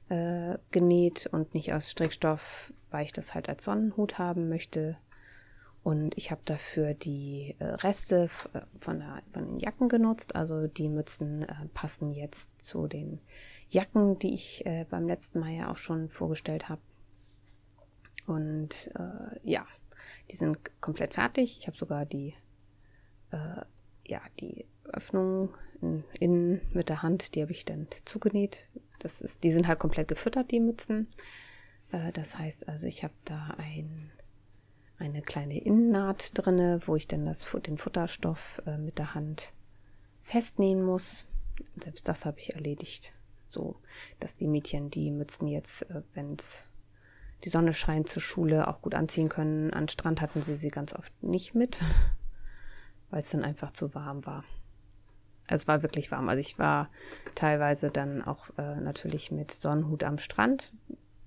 [0.09, 4.97] äh, genäht und nicht aus Strickstoff, weil ich das halt als Sonnenhut haben möchte.
[5.83, 10.35] Und ich habe dafür die äh, Reste äh, von, der, von, den Jacken genutzt.
[10.35, 13.19] Also die Mützen äh, passen jetzt zu den
[13.69, 16.81] Jacken, die ich äh, beim letzten Mal ja auch schon vorgestellt habe.
[18.25, 19.65] Und äh, ja,
[20.31, 21.59] die sind komplett fertig.
[21.59, 22.33] Ich habe sogar die,
[24.07, 25.49] ja, die Öffnung
[25.81, 28.69] in, innen mit der Hand, die habe ich dann zugenäht.
[28.99, 31.07] Das ist, die sind halt komplett gefüttert, die Mützen.
[32.13, 34.11] das heißt also, ich habe da ein
[34.97, 39.53] eine kleine Innennaht drinne, wo ich dann das, den Futterstoff äh, mit der Hand
[40.21, 41.27] festnähen muss.
[41.81, 43.13] Selbst das habe ich erledigt,
[43.47, 43.75] so
[44.19, 46.67] dass die Mädchen die Mützen jetzt, äh, wenn es
[47.43, 49.71] die Sonne scheint, zur Schule auch gut anziehen können.
[49.73, 51.79] An Strand hatten sie sie ganz oft nicht mit,
[53.09, 54.43] weil es dann einfach zu warm war.
[55.47, 56.29] Es war wirklich warm.
[56.29, 56.89] Also ich war
[57.35, 60.73] teilweise dann auch äh, natürlich mit Sonnenhut am Strand.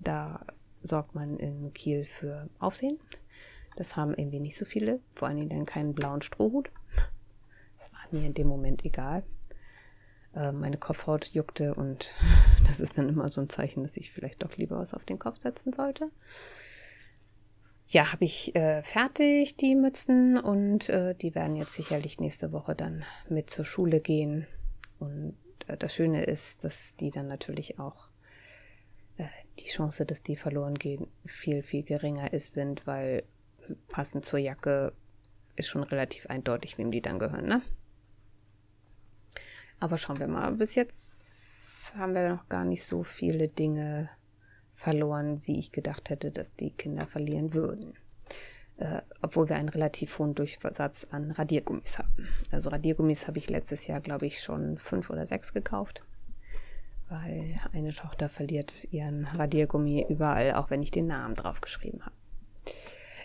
[0.01, 0.45] Da
[0.83, 2.99] sorgt man in Kiel für Aufsehen.
[3.77, 6.71] Das haben irgendwie nicht so viele, vor allen Dingen dann keinen blauen Strohhut.
[7.77, 9.23] Das war mir in dem Moment egal.
[10.35, 12.11] Äh, meine Kopfhaut juckte und
[12.67, 15.19] das ist dann immer so ein Zeichen, dass ich vielleicht doch lieber was auf den
[15.19, 16.11] Kopf setzen sollte.
[17.91, 22.75] Ja, habe ich äh, fertig die Mützen und äh, die werden jetzt sicherlich nächste Woche
[22.75, 24.47] dann mit zur Schule gehen.
[24.99, 28.11] Und äh, das Schöne ist, dass die dann natürlich auch
[29.17, 29.25] äh,
[29.59, 33.25] die Chance, dass die verloren gehen, viel, viel geringer ist, sind, weil
[33.89, 34.93] passend zur Jacke
[35.57, 37.63] ist schon relativ eindeutig, wem die dann gehören, ne?
[39.81, 40.53] Aber schauen wir mal.
[40.53, 44.11] Bis jetzt haben wir noch gar nicht so viele Dinge
[44.79, 47.95] verloren, wie ich gedacht hätte, dass die Kinder verlieren würden.
[48.77, 52.29] Äh, obwohl wir einen relativ hohen Durchsatz an Radiergummis haben.
[52.53, 56.05] Also Radiergummis habe ich letztes Jahr, glaube ich, schon fünf oder sechs gekauft,
[57.09, 62.15] weil eine Tochter verliert ihren Radiergummi überall, auch wenn ich den Namen drauf geschrieben habe.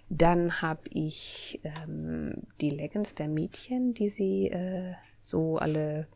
[0.09, 6.07] Dann habe ich ähm, die Leggings der Mädchen, die sie äh, so alle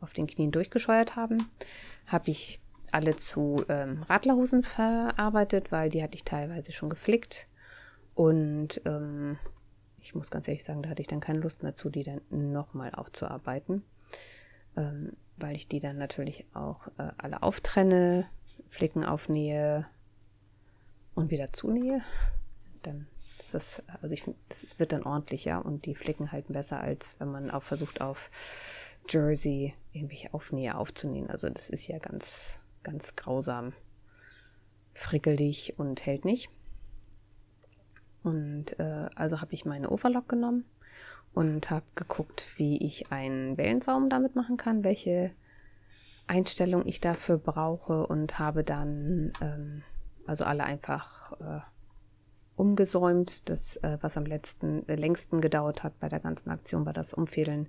[0.00, 1.36] auf den Knien durchgescheuert haben,
[2.06, 2.60] habe ich
[2.92, 7.48] alle zu ähm, Radlerhosen verarbeitet, weil die hatte ich teilweise schon geflickt.
[8.14, 9.38] Und ähm,
[10.00, 12.20] ich muss ganz ehrlich sagen, da hatte ich dann keine Lust mehr zu, die dann
[12.30, 13.82] nochmal aufzuarbeiten.
[14.76, 18.26] Ähm, weil ich die dann natürlich auch äh, alle auftrenne,
[18.68, 19.86] Flicken aufnähe
[21.14, 22.02] und wieder zunähe.
[22.82, 23.06] Dann
[23.38, 27.16] ist das, also ich finde, es wird dann ordentlicher und die Flicken halten besser, als
[27.18, 28.30] wenn man auch versucht auf
[29.08, 31.28] Jersey irgendwelche Aufnäher aufzunehmen.
[31.28, 33.72] Also das ist ja ganz, ganz grausam
[34.94, 36.50] frickelig und hält nicht.
[38.22, 40.64] Und äh, also habe ich meine Overlock genommen
[41.34, 45.32] und habe geguckt, wie ich einen Wellensaum damit machen kann, welche
[46.26, 49.82] Einstellung ich dafür brauche und habe dann ähm,
[50.26, 51.60] also alle einfach äh,
[52.56, 53.48] umgesäumt.
[53.48, 57.12] Das, äh, was am letzten, äh, längsten gedauert hat bei der ganzen Aktion, war das
[57.14, 57.68] Umfädeln,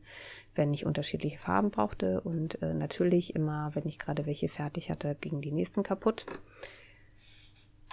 [0.56, 2.22] wenn ich unterschiedliche Farben brauchte.
[2.22, 6.26] Und äh, natürlich immer, wenn ich gerade welche fertig hatte, gingen die nächsten kaputt.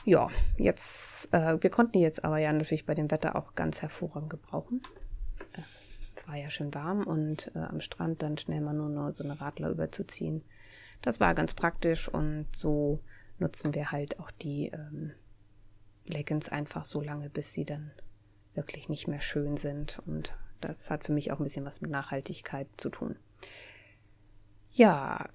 [0.07, 4.31] Ja, jetzt, wir konnten die jetzt aber ja natürlich bei dem Wetter auch ganz hervorragend
[4.31, 4.81] gebrauchen.
[6.16, 9.38] Es war ja schön warm und am Strand dann schnell mal nur noch so eine
[9.38, 10.42] Radler überzuziehen.
[11.03, 13.00] Das war ganz praktisch und so
[13.38, 15.12] nutzen wir halt auch die ähm,
[16.11, 17.92] Leggings einfach so lange, bis sie dann
[18.55, 20.01] wirklich nicht mehr schön sind.
[20.07, 23.16] Und das hat für mich auch ein bisschen was mit Nachhaltigkeit zu tun.
[24.73, 25.29] Ja,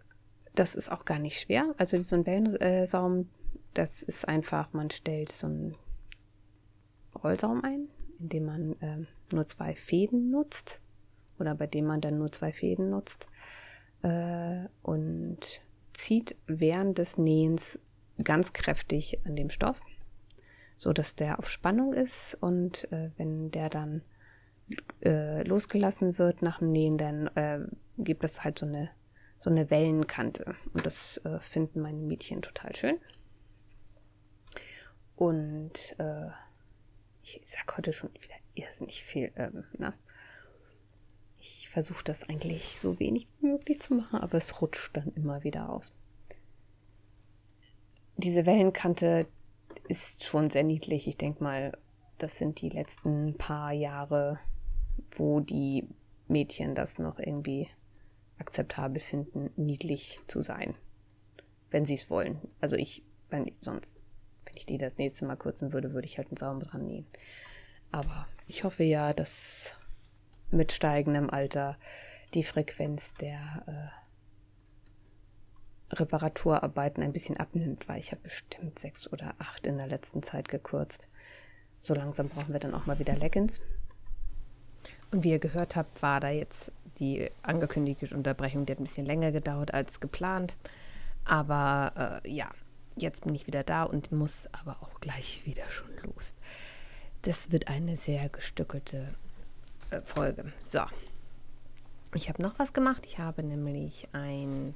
[0.54, 1.74] das ist auch gar nicht schwer.
[1.78, 3.30] Also so ein Wellensaum,
[3.74, 5.76] das ist einfach, man stellt so einen
[7.22, 7.88] Rollsaum ein,
[8.20, 10.82] indem man äh, nur zwei Fäden nutzt
[11.40, 13.28] oder bei dem man dann nur zwei Fäden nutzt
[14.02, 15.40] äh, und
[15.94, 17.80] zieht während des Nähens
[18.24, 19.82] ganz kräftig an dem Stoff
[20.76, 24.02] so dass der auf Spannung ist und äh, wenn der dann
[25.04, 27.60] äh, losgelassen wird nach dem Nähen, dann äh,
[27.98, 28.90] gibt es halt so eine
[29.38, 32.98] so eine Wellenkante und das äh, finden meine Mädchen total schön.
[35.16, 36.30] Und äh,
[37.22, 39.32] ich sag heute schon wieder irrsinnig viel.
[39.36, 39.94] Ähm, na?
[41.38, 45.44] Ich versuche das eigentlich so wenig wie möglich zu machen, aber es rutscht dann immer
[45.44, 45.94] wieder aus.
[48.18, 49.28] Diese Wellenkante,
[49.88, 51.08] ist schon sehr niedlich.
[51.08, 51.78] Ich denke mal,
[52.18, 54.40] das sind die letzten paar Jahre,
[55.12, 55.88] wo die
[56.28, 57.68] Mädchen das noch irgendwie
[58.38, 60.76] akzeptabel finden, niedlich zu sein.
[61.72, 62.40] Wenn sie es wollen.
[62.62, 63.98] Also ich, wenn sonst,
[64.46, 67.08] wenn ich die das nächste Mal kürzen würde, würde ich halt einen Saum dran nähen.
[67.92, 69.76] Aber ich hoffe ja, dass
[70.52, 71.78] mit steigendem Alter
[72.34, 74.05] die Frequenz der äh,
[75.91, 80.48] Reparaturarbeiten ein bisschen abnimmt, weil ich habe bestimmt sechs oder acht in der letzten Zeit
[80.50, 81.08] gekürzt.
[81.80, 83.62] So langsam brauchen wir dann auch mal wieder Leggings.
[85.12, 89.06] Und wie ihr gehört habt, war da jetzt die angekündigte Unterbrechung, die hat ein bisschen
[89.06, 90.56] länger gedauert als geplant.
[91.26, 92.50] Aber äh, ja,
[92.95, 96.34] jetzt bin ich wieder da und muss aber auch gleich wieder schon los.
[97.24, 99.13] Das wird eine sehr gestückelte
[99.91, 100.52] äh, Folge.
[100.60, 100.82] So,
[102.13, 103.06] ich habe noch was gemacht.
[103.06, 104.76] Ich habe nämlich ein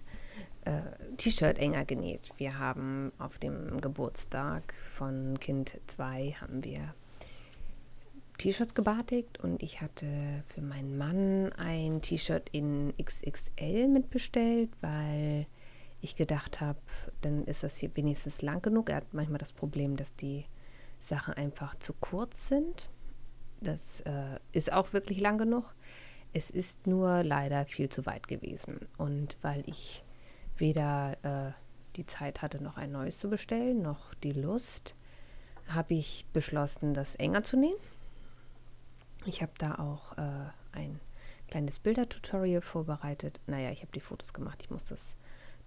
[1.18, 2.22] T-Shirt enger genäht.
[2.38, 6.94] Wir haben auf dem Geburtstag von Kind 2 haben wir
[8.38, 10.08] T-Shirts gebartigt und ich hatte
[10.48, 15.46] für meinen Mann ein T-Shirt in XXL mitbestellt, weil
[16.02, 16.80] ich gedacht habe,
[17.22, 18.90] dann ist das hier wenigstens lang genug.
[18.90, 20.46] Er hat manchmal das Problem, dass die
[21.00, 22.90] Sachen einfach zu kurz sind.
[23.60, 25.76] Das äh, ist auch wirklich lang genug.
[26.32, 28.88] Es ist nur leider viel zu weit gewesen.
[28.98, 30.06] Und weil ich
[30.60, 31.52] weder äh,
[31.96, 34.96] die Zeit hatte, noch ein neues zu bestellen, noch die Lust,
[35.68, 37.78] habe ich beschlossen, das enger zu nähen.
[39.26, 41.00] Ich habe da auch äh, ein
[41.50, 43.40] kleines Bildertutorial vorbereitet.
[43.48, 44.60] Naja, ich habe die Fotos gemacht.
[44.62, 45.16] Ich muss das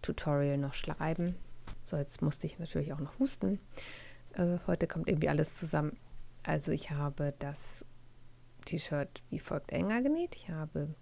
[0.01, 1.37] Tutorial noch schreiben.
[1.85, 3.61] So, jetzt musste ich natürlich auch noch husten.
[4.35, 5.97] Äh, heute kommt irgendwie alles zusammen.
[6.43, 7.85] Also ich habe das
[8.65, 10.35] T-Shirt wie folgt enger genäht.
[10.35, 10.95] Ich habe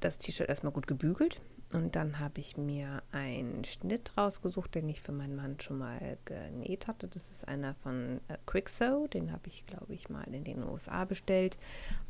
[0.00, 1.40] das T-Shirt erstmal gut gebügelt
[1.72, 6.18] und dann habe ich mir einen Schnitt rausgesucht, den ich für meinen Mann schon mal
[6.24, 7.06] genäht hatte.
[7.06, 9.06] Das ist einer von äh, Quicksew.
[9.06, 11.56] Den habe ich, glaube ich, mal in den USA bestellt,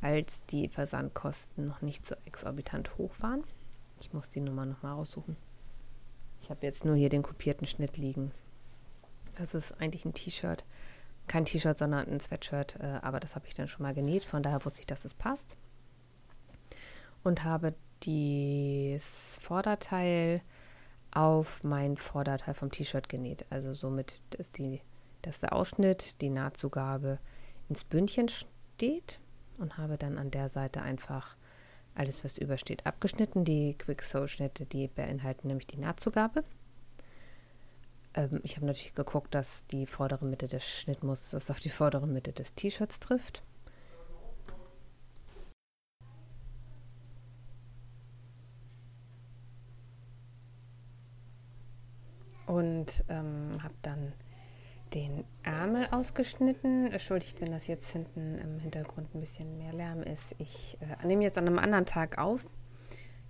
[0.01, 3.45] als die Versandkosten noch nicht so exorbitant hoch waren.
[4.01, 5.37] Ich muss die Nummer nochmal raussuchen.
[6.41, 8.33] Ich habe jetzt nur hier den kopierten Schnitt liegen.
[9.37, 10.65] Das ist eigentlich ein T-Shirt.
[11.27, 12.77] Kein T-Shirt, sondern ein Sweatshirt.
[12.81, 14.25] Äh, aber das habe ich dann schon mal genäht.
[14.25, 15.59] Von daher wusste ich, dass es passt.
[17.23, 20.43] Und habe das Vorderteil
[21.13, 23.45] auf mein Vorderteil vom T-Shirt genäht.
[23.51, 24.81] Also somit, dass, die,
[25.23, 27.19] dass der Ausschnitt, die Nahtzugabe
[27.69, 29.21] ins Bündchen steht
[29.59, 31.37] und habe dann an der Seite einfach
[31.95, 33.45] alles, was übersteht, abgeschnitten.
[33.45, 36.45] Die Quick Sew Schnitte, die beinhalten nämlich die Nahtzugabe.
[38.15, 42.33] Ähm, ich habe natürlich geguckt, dass die vordere Mitte des Schnittmusters auf die vordere Mitte
[42.33, 43.43] des T-Shirts trifft.
[52.51, 54.13] Und ähm, habe dann
[54.93, 56.91] den Ärmel ausgeschnitten.
[56.91, 60.35] Entschuldigt, wenn das jetzt hinten im Hintergrund ein bisschen mehr Lärm ist.
[60.39, 62.49] Ich äh, nehme jetzt an einem anderen Tag auf.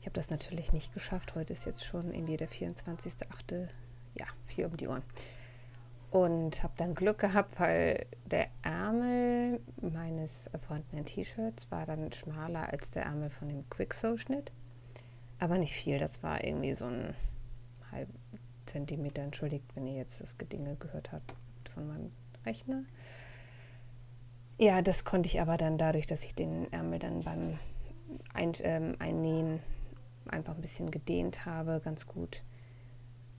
[0.01, 1.35] Ich habe das natürlich nicht geschafft.
[1.35, 3.69] Heute ist jetzt schon irgendwie der 24.8.
[4.19, 5.03] Ja, viel um die Ohren.
[6.11, 12.91] Und habe dann Glück gehabt, weil der Ärmel meines vorhandenen T-Shirts war dann schmaler als
[12.91, 14.51] der Ärmel von dem Quick-Sew-Schnitt.
[15.39, 15.99] Aber nicht viel.
[15.99, 17.15] Das war irgendwie so ein
[17.93, 18.09] halb,
[18.67, 19.23] Zentimeter.
[19.23, 21.35] Entschuldigt, wenn ihr jetzt das Gedinge gehört habt
[21.75, 22.13] von meinem
[22.45, 22.85] Rechner.
[24.59, 27.59] Ja, das konnte ich aber dann dadurch, dass ich den Ärmel dann beim
[28.35, 29.61] Ein ähm, Einnähen
[30.29, 32.43] einfach ein bisschen gedehnt habe, ganz gut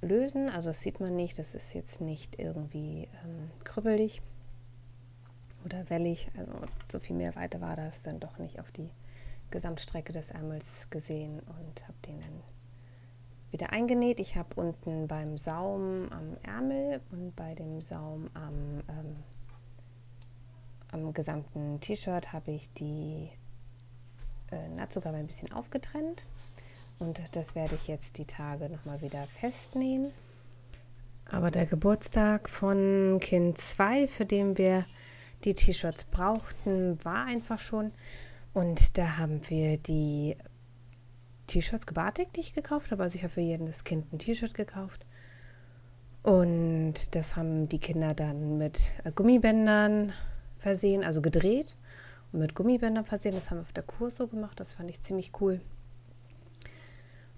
[0.02, 0.50] lösen.
[0.50, 4.22] Also das sieht man nicht, das ist jetzt nicht irgendwie ähm, krüppelig
[5.66, 6.30] oder wellig.
[6.38, 6.54] Also
[6.92, 8.90] so viel mehr weiter war das dann doch nicht auf die
[9.52, 12.44] Gesamtstrecke des Ärmels gesehen und habe den dann
[13.52, 14.20] wieder eingenäht.
[14.20, 19.16] Ich habe unten beim Saum am Ärmel und bei dem Saum am, ähm,
[20.92, 23.30] am gesamten T-Shirt habe ich die
[24.52, 26.26] äh, Nahtzugabe ein bisschen aufgetrennt.
[27.00, 30.12] Und das werde ich jetzt die Tage nochmal wieder festnähen.
[31.26, 34.86] Aber der Geburtstag von Kind 2, für den wir
[35.44, 37.92] die T-Shirts brauchten, war einfach schon.
[38.54, 40.36] Und da haben wir die
[41.52, 43.04] T-Shirts gebartigt, die ich gekauft habe.
[43.04, 45.06] Also ich habe für jedes Kind ein T-Shirt gekauft.
[46.24, 50.14] Und das haben die Kinder dann mit äh, Gummibändern
[50.58, 51.76] versehen, also gedreht
[52.32, 53.34] und mit Gummibändern versehen.
[53.34, 54.60] Das haben wir auf der Kur so gemacht.
[54.60, 55.60] Das fand ich ziemlich cool.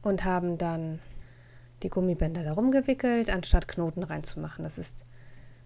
[0.03, 0.99] Und haben dann
[1.82, 4.64] die Gummibänder darum gewickelt, anstatt Knoten reinzumachen.
[4.64, 5.05] Das ist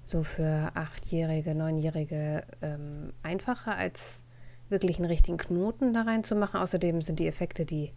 [0.04, 4.24] so für Achtjährige, Neunjährige ähm, einfacher, als
[4.70, 6.62] wirklich einen richtigen Knoten da reinzumachen.
[6.62, 7.92] Außerdem sind die Effekte, die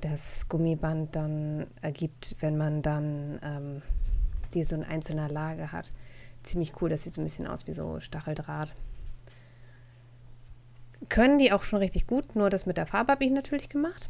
[0.00, 3.82] das Gummiband dann ergibt, wenn man dann ähm,
[4.54, 5.90] die so in einzelner Lage hat.
[6.42, 8.72] Ziemlich cool, das sieht so ein bisschen aus wie so Stacheldraht.
[11.08, 14.08] Können die auch schon richtig gut, nur das mit der Farbe habe ich natürlich gemacht.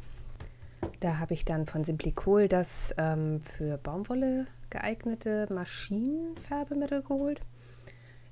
[1.00, 7.40] Da habe ich dann von Simplicol das ähm, für Baumwolle geeignete Maschinenfärbemittel geholt.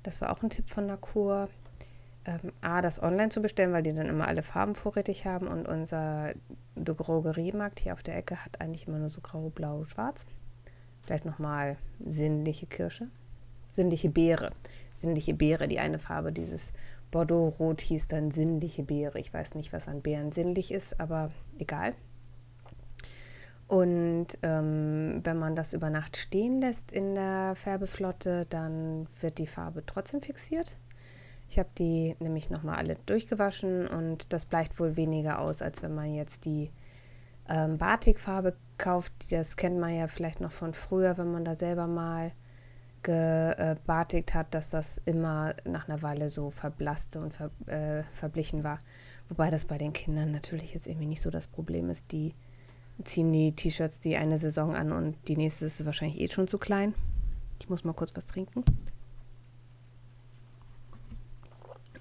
[0.03, 1.49] Das war auch ein Tipp von Nakur
[2.25, 5.67] ähm, A, das online zu bestellen, weil die dann immer alle Farben vorrätig haben und
[5.67, 6.33] unser
[6.75, 10.25] Drogeriemarkt hier auf der Ecke hat eigentlich immer nur so grau, blau, schwarz.
[11.03, 13.07] Vielleicht nochmal sinnliche Kirsche.
[13.69, 14.51] Sinnliche Beere.
[14.93, 16.71] Sinnliche Beere, die eine Farbe dieses
[17.11, 19.19] Bordeaux-Rot hieß dann sinnliche Beere.
[19.19, 21.93] Ich weiß nicht, was an Beeren sinnlich ist, aber egal.
[23.67, 29.47] Und ähm, wenn man das über Nacht stehen lässt in der Färbeflotte, dann wird die
[29.47, 30.77] Farbe trotzdem fixiert.
[31.53, 35.93] Ich habe die nämlich nochmal alle durchgewaschen und das bleicht wohl weniger aus, als wenn
[35.93, 36.71] man jetzt die
[37.47, 39.31] ähm, Batikfarbe kauft.
[39.31, 42.31] Das kennt man ja vielleicht noch von früher, wenn man da selber mal
[43.03, 48.63] gebatigt äh, hat, dass das immer nach einer Weile so verblasste und ver, äh, verblichen
[48.63, 48.79] war.
[49.29, 52.11] Wobei das bei den Kindern natürlich jetzt irgendwie nicht so das Problem ist.
[52.13, 52.33] Die
[53.03, 56.57] ziehen die T-Shirts die eine Saison an und die nächste ist wahrscheinlich eh schon zu
[56.57, 56.95] klein.
[57.59, 58.63] Ich muss mal kurz was trinken.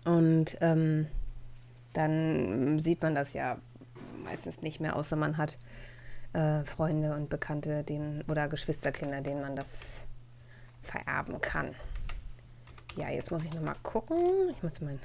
[0.04, 1.06] Und ähm,
[1.92, 3.58] dann sieht man das ja
[4.24, 5.58] meistens nicht mehr, außer man hat
[6.32, 10.06] äh, Freunde und Bekannte denen, oder Geschwisterkinder, denen man das
[10.82, 11.74] vererben kann.
[12.96, 14.18] Ja, jetzt muss ich nochmal gucken.
[14.50, 15.00] Ich muss meinen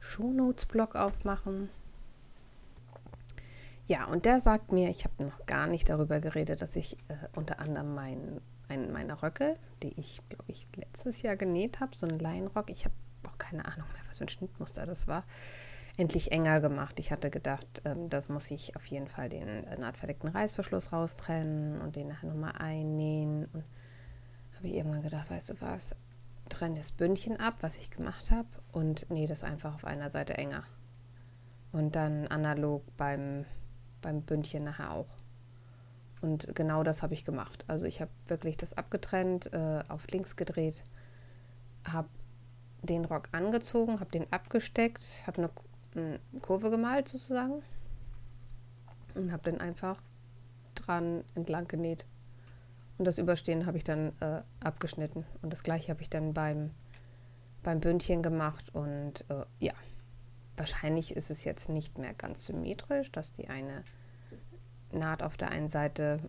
[0.00, 1.68] Shownotes-Blog aufmachen.
[3.86, 7.14] Ja, und der sagt mir, ich habe noch gar nicht darüber geredet, dass ich äh,
[7.36, 12.06] unter anderem mein, einen meiner Röcke, die ich, glaube ich, letztes Jahr genäht habe, so
[12.06, 12.94] einen Leinrock, ich habe
[13.26, 15.24] auch keine Ahnung mehr, was für ein Schnittmuster das war,
[15.96, 16.98] endlich enger gemacht.
[16.98, 21.80] Ich hatte gedacht, ähm, das muss ich auf jeden Fall den äh, nahtverdeckten Reißverschluss raustrennen
[21.80, 23.46] und den nachher nochmal einnähen.
[23.52, 23.64] Und
[24.56, 25.94] habe ich irgendwann gedacht, weißt du was,
[26.48, 30.36] trenne das Bündchen ab, was ich gemacht habe, und nähe das einfach auf einer Seite
[30.36, 30.64] enger.
[31.72, 33.44] Und dann analog beim,
[34.00, 35.16] beim Bündchen nachher auch.
[36.20, 37.64] Und genau das habe ich gemacht.
[37.66, 40.82] Also ich habe wirklich das abgetrennt, äh, auf links gedreht,
[41.86, 42.08] habe
[42.84, 45.50] den Rock angezogen, habe den abgesteckt, habe
[45.94, 47.62] eine Kurve gemalt sozusagen
[49.14, 50.00] und habe dann einfach
[50.74, 52.06] dran entlang genäht.
[52.98, 55.24] Und das Überstehen habe ich dann äh, abgeschnitten.
[55.42, 56.70] Und das gleiche habe ich dann beim,
[57.62, 58.72] beim Bündchen gemacht.
[58.74, 59.72] Und äh, ja,
[60.56, 63.84] wahrscheinlich ist es jetzt nicht mehr ganz symmetrisch, dass die eine
[64.92, 66.20] Naht auf der einen Seite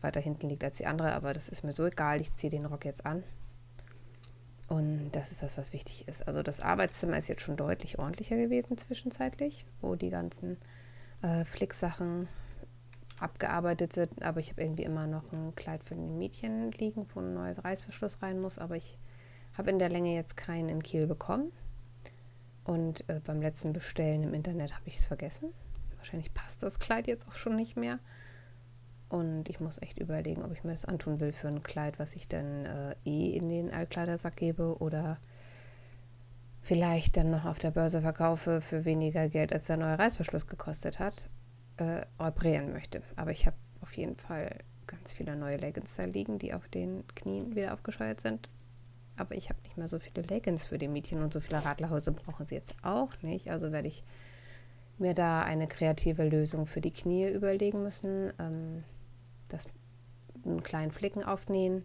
[0.00, 1.12] weiter hinten liegt als die andere.
[1.12, 2.20] Aber das ist mir so egal.
[2.20, 3.22] Ich ziehe den Rock jetzt an.
[4.68, 6.28] Und das ist das, was wichtig ist.
[6.28, 10.58] Also das Arbeitszimmer ist jetzt schon deutlich ordentlicher gewesen zwischenzeitlich, wo die ganzen
[11.22, 12.28] äh, Flicksachen
[13.18, 14.22] abgearbeitet sind.
[14.22, 17.64] Aber ich habe irgendwie immer noch ein Kleid für ein Mädchen liegen, wo ein neues
[17.64, 18.58] Reißverschluss rein muss.
[18.58, 18.98] Aber ich
[19.56, 21.50] habe in der Länge jetzt keinen in Kiel bekommen.
[22.64, 25.54] Und äh, beim letzten Bestellen im Internet habe ich es vergessen.
[25.96, 27.98] Wahrscheinlich passt das Kleid jetzt auch schon nicht mehr.
[29.08, 32.14] Und ich muss echt überlegen, ob ich mir das antun will für ein Kleid, was
[32.14, 35.18] ich dann äh, eh in den Altkleidersack gebe oder
[36.60, 40.98] vielleicht dann noch auf der Börse verkaufe für weniger Geld, als der neue Reißverschluss gekostet
[40.98, 41.30] hat,
[41.78, 43.02] äh, reparieren möchte.
[43.16, 47.06] Aber ich habe auf jeden Fall ganz viele neue Leggings da liegen, die auf den
[47.14, 48.50] Knien wieder aufgescheuert sind.
[49.16, 52.12] Aber ich habe nicht mehr so viele Leggings für die Mädchen und so viele Radlerhäuser
[52.12, 53.50] brauchen sie jetzt auch nicht.
[53.50, 54.04] Also werde ich
[54.98, 58.32] mir da eine kreative Lösung für die Knie überlegen müssen.
[58.38, 58.84] Ähm,
[59.48, 59.66] das
[60.44, 61.84] einen kleinen Flicken aufnähen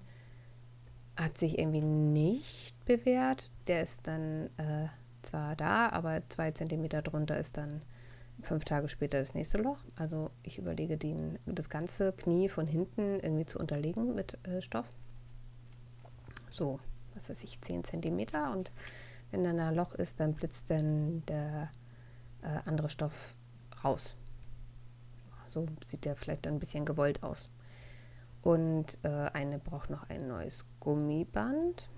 [1.16, 3.52] hat sich irgendwie nicht bewährt.
[3.68, 4.88] Der ist dann äh,
[5.22, 7.82] zwar da, aber zwei Zentimeter drunter ist dann
[8.42, 9.80] fünf Tage später das nächste Loch.
[9.96, 14.92] Also ich überlege, den, das ganze Knie von hinten irgendwie zu unterlegen mit äh, Stoff.
[16.50, 16.80] So,
[17.14, 18.52] was weiß ich, 10 Zentimeter.
[18.52, 18.72] Und
[19.32, 21.72] wenn dann ein Loch ist, dann blitzt dann der
[22.42, 23.36] äh, andere Stoff
[23.84, 24.16] raus.
[25.54, 27.52] So sieht der vielleicht ein bisschen gewollt aus.
[28.42, 31.90] Und äh, eine braucht noch ein neues Gummiband.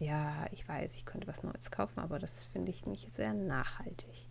[0.00, 4.28] Ja, ich weiß, ich könnte was Neues kaufen, aber das finde ich nicht sehr nachhaltig.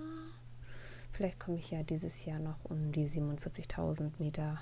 [1.11, 4.59] vielleicht komme ich ja dieses Jahr noch um die 47.000 Meter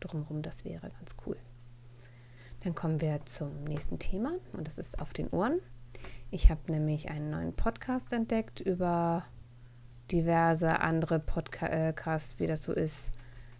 [0.00, 0.42] drumherum.
[0.42, 1.36] Das wäre ganz cool.
[2.60, 5.60] Dann kommen wir zum nächsten Thema und das ist auf den Ohren.
[6.30, 9.24] Ich habe nämlich einen neuen Podcast entdeckt über
[10.12, 13.12] diverse andere Podcasts, wie das so ist.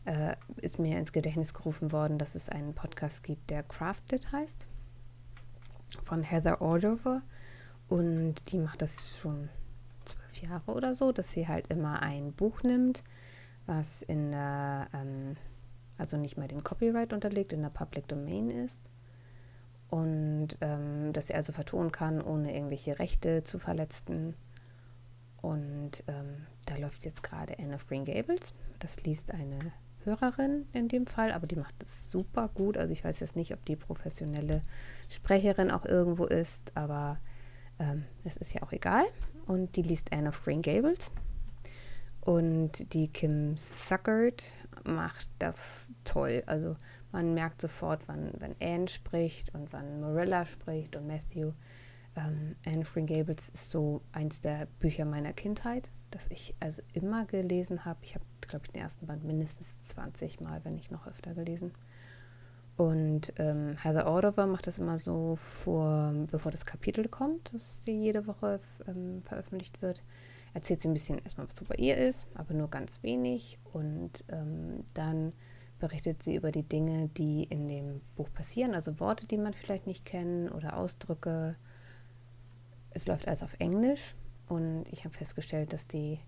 [0.04, 4.66] Äh, ist mir ins Gedächtnis gerufen worden, dass es einen Podcast gibt, der Crafted heißt
[6.02, 7.22] von Heather Ordover
[7.88, 9.48] und die macht das schon
[10.04, 13.04] zwölf Jahre oder so, dass sie halt immer ein Buch nimmt,
[13.66, 15.36] was in der, ähm,
[15.98, 18.90] also nicht mehr dem Copyright unterlegt, in der Public Domain ist
[19.90, 24.34] und ähm, dass sie also vertonen kann, ohne irgendwelche Rechte zu verletzen.
[25.42, 28.54] Und ähm, da läuft jetzt gerade Anne of Green Gables.
[28.78, 29.58] Das liest eine
[30.04, 32.76] Hörerin in dem Fall, aber die macht es super gut.
[32.76, 34.62] Also ich weiß jetzt nicht, ob die professionelle
[35.08, 37.18] Sprecherin auch irgendwo ist, aber
[37.78, 39.04] ähm, es ist ja auch egal.
[39.46, 41.10] Und die liest Anne of Green Gables.
[42.20, 44.44] Und die Kim Suckert
[44.84, 46.42] macht das toll.
[46.46, 46.76] Also
[47.12, 51.52] Man merkt sofort, wann, wann Anne spricht und wann Marilla spricht und Matthew.
[52.16, 56.82] Ähm, Anne of Green Gables ist so eins der Bücher meiner Kindheit, das ich also
[56.92, 58.00] immer gelesen habe.
[58.02, 61.72] Ich habe, glaube ich, den ersten Band mindestens 20 Mal, wenn nicht noch öfter gelesen.
[62.76, 68.26] Und ähm, Heather Ordover macht das immer so, vor, bevor das Kapitel kommt, das jede
[68.26, 68.58] Woche
[68.88, 70.02] ähm, veröffentlicht wird.
[70.54, 73.58] Erzählt sie ein bisschen erstmal, was so bei ihr ist, aber nur ganz wenig.
[73.72, 75.32] Und ähm, dann
[75.78, 79.86] berichtet sie über die Dinge, die in dem Buch passieren, also Worte, die man vielleicht
[79.86, 81.56] nicht kennt oder Ausdrücke.
[82.90, 84.14] Es läuft alles auf Englisch
[84.50, 86.18] und ich habe festgestellt, dass die,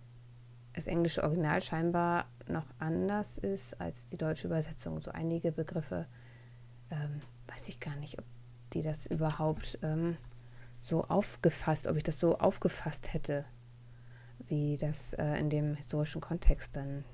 [0.74, 5.00] das englische Original scheinbar noch anders ist als die deutsche Übersetzung.
[5.00, 6.06] So einige Begriffe
[6.90, 8.24] ähm, weiß ich gar nicht, ob
[8.74, 10.16] die das überhaupt ähm,
[10.78, 13.44] so aufgefasst, ob ich das so aufgefasst hätte,
[14.46, 17.04] wie das äh, in dem historischen Kontext dann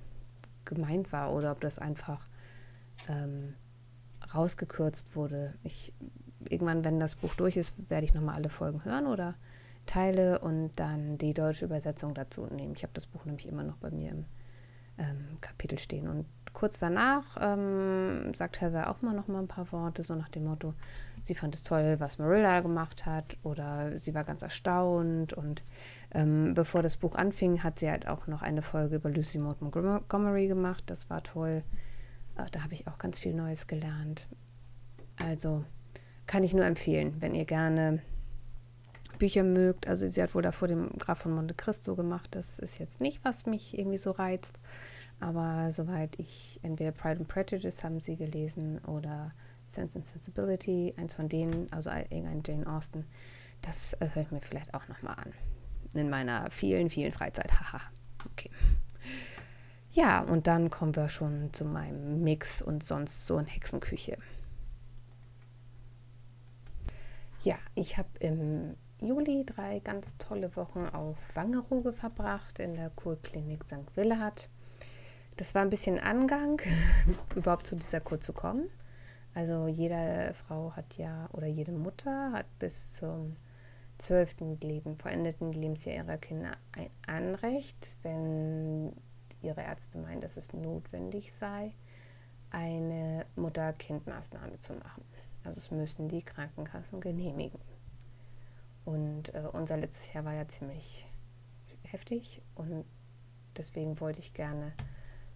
[0.66, 2.28] gemeint war oder ob das einfach
[3.08, 3.54] ähm,
[4.34, 5.54] rausgekürzt wurde.
[5.62, 5.94] Ich,
[6.50, 9.36] irgendwann, wenn das Buch durch ist, werde ich nochmal alle Folgen hören oder
[9.88, 12.74] Teile und dann die deutsche Übersetzung dazu nehmen.
[12.76, 14.24] Ich habe das Buch nämlich immer noch bei mir im
[14.98, 19.70] ähm, Kapitel stehen und kurz danach ähm, sagt Heather auch mal noch mal ein paar
[19.72, 20.74] Worte, so nach dem Motto,
[21.20, 25.32] sie fand es toll, was Marilla gemacht hat oder sie war ganz erstaunt.
[25.32, 25.62] Und
[26.12, 29.60] ähm, bevor das Buch anfing, hat sie halt auch noch eine Folge über Lucy Maud
[29.62, 30.84] Montgomery gemacht.
[30.86, 31.62] Das war toll.
[32.36, 34.28] Äh, da habe ich auch ganz viel Neues gelernt.
[35.24, 35.64] Also
[36.26, 38.02] kann ich nur empfehlen, wenn ihr gerne
[39.18, 39.86] Bücher mögt.
[39.86, 42.28] Also sie hat wohl davor dem Graf von Monte Cristo gemacht.
[42.32, 44.58] Das ist jetzt nicht, was mich irgendwie so reizt.
[45.20, 49.32] Aber soweit ich entweder Pride and Prejudice haben sie gelesen oder
[49.66, 53.04] Sense and Sensibility, eins von denen, also irgendein Jane Austen,
[53.62, 55.32] das äh, höre ich mir vielleicht auch nochmal an.
[55.94, 57.52] In meiner vielen, vielen Freizeit.
[57.60, 57.80] Haha.
[58.30, 58.50] okay.
[59.92, 64.16] Ja, und dann kommen wir schon zu meinem Mix und sonst so in Hexenküche.
[67.42, 73.64] Ja, ich habe im Juli drei ganz tolle Wochen auf Wangerooge verbracht in der Kurklinik
[73.64, 73.94] St.
[73.94, 74.48] Willard.
[75.36, 76.60] Das war ein bisschen Angang,
[77.36, 78.68] überhaupt zu dieser Kur zu kommen.
[79.34, 83.36] Also jede Frau hat ja, oder jede Mutter hat bis zum
[83.98, 88.92] zwölften Leben, vollendeten Lebensjahr ihrer Kinder ein Anrecht, wenn
[89.42, 91.72] ihre Ärzte meinen, dass es notwendig sei,
[92.50, 95.04] eine Mutter-Kind-Maßnahme zu machen.
[95.44, 97.60] Also es müssen die Krankenkassen genehmigen.
[98.88, 101.06] Und äh, unser letztes Jahr war ja ziemlich
[101.82, 102.86] heftig und
[103.54, 104.72] deswegen wollte ich gerne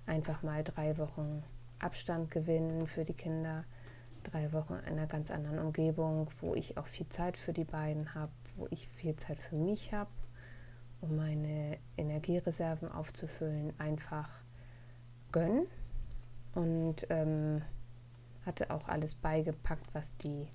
[0.06, 1.44] einfach mal drei Wochen
[1.78, 3.64] Abstand gewinnen für die Kinder,
[4.22, 8.14] drei Wochen in einer ganz anderen Umgebung, wo ich auch viel Zeit für die beiden
[8.14, 10.10] habe, wo ich viel Zeit für mich habe,
[11.02, 14.30] um meine Energiereserven aufzufüllen, einfach
[15.30, 15.66] gönnen.
[16.54, 17.60] Und ähm,
[18.46, 20.48] hatte auch alles beigepackt, was die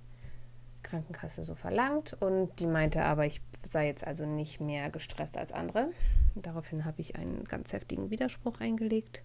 [0.88, 5.52] Krankenkasse so verlangt und die meinte aber, ich sei jetzt also nicht mehr gestresst als
[5.52, 5.92] andere.
[6.36, 9.24] Daraufhin habe ich einen ganz heftigen Widerspruch eingelegt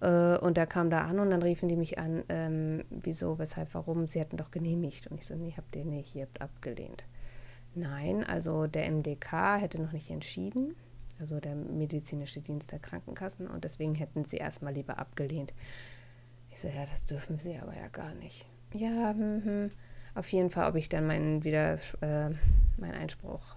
[0.00, 3.74] äh, und der kam da an und dann riefen die mich an, ähm, wieso, weshalb,
[3.74, 5.06] warum, sie hätten doch genehmigt.
[5.08, 7.04] Und ich so, nee, habt ihr nicht, ihr habt abgelehnt.
[7.74, 10.74] Nein, also der MDK hätte noch nicht entschieden,
[11.20, 15.52] also der medizinische Dienst der Krankenkassen, und deswegen hätten sie erstmal lieber abgelehnt.
[16.50, 18.46] Ich so, ja, das dürfen sie aber ja gar nicht.
[18.72, 19.70] Ja, hm, hm.
[20.16, 22.30] Auf jeden Fall, ob ich dann meinen, wieder, äh,
[22.80, 23.56] meinen Einspruch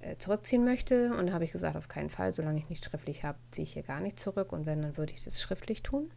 [0.00, 1.14] äh, zurückziehen möchte.
[1.14, 3.74] Und da habe ich gesagt, auf keinen Fall, solange ich nicht schriftlich habe, ziehe ich
[3.74, 4.52] hier gar nicht zurück.
[4.52, 6.10] Und wenn, dann würde ich das schriftlich tun.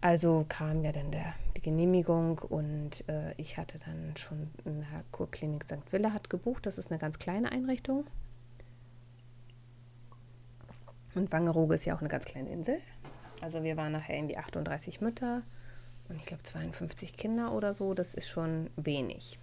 [0.00, 5.04] Also kam ja dann der, die Genehmigung und äh, ich hatte dann schon in der
[5.12, 5.92] Kurklinik St.
[5.92, 6.66] Wille hat gebucht.
[6.66, 8.06] Das ist eine ganz kleine Einrichtung.
[11.14, 12.78] Und Wangerooge ist ja auch eine ganz kleine Insel.
[13.40, 15.42] Also wir waren nachher irgendwie 38 Mütter
[16.16, 17.94] ich glaube 52 Kinder oder so.
[17.94, 19.38] Das ist schon wenig.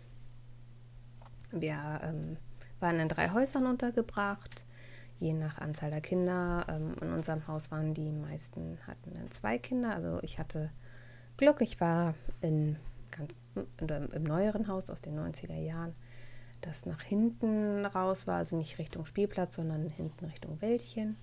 [1.52, 2.38] Wir ähm,
[2.80, 4.66] waren in drei Häusern untergebracht,
[5.20, 6.66] je nach Anzahl der Kinder.
[6.70, 9.96] Ähm, in unserem Haus waren die meisten, hatten dann zwei Kinder.
[9.96, 10.72] Also ich hatte
[11.38, 12.78] Glück, ich war in,
[13.12, 13.34] ganz,
[13.80, 15.96] in, im neueren Haus aus den 90er Jahren,
[16.62, 21.18] das nach hinten raus war, also nicht Richtung Spielplatz, sondern hinten Richtung Wäldchen.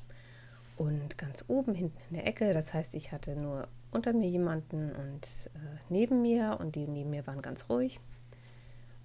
[0.76, 4.92] Und ganz oben, hinten in der Ecke, das heißt, ich hatte nur unter mir jemanden
[4.92, 5.58] und äh,
[5.88, 8.00] neben mir und die neben mir waren ganz ruhig.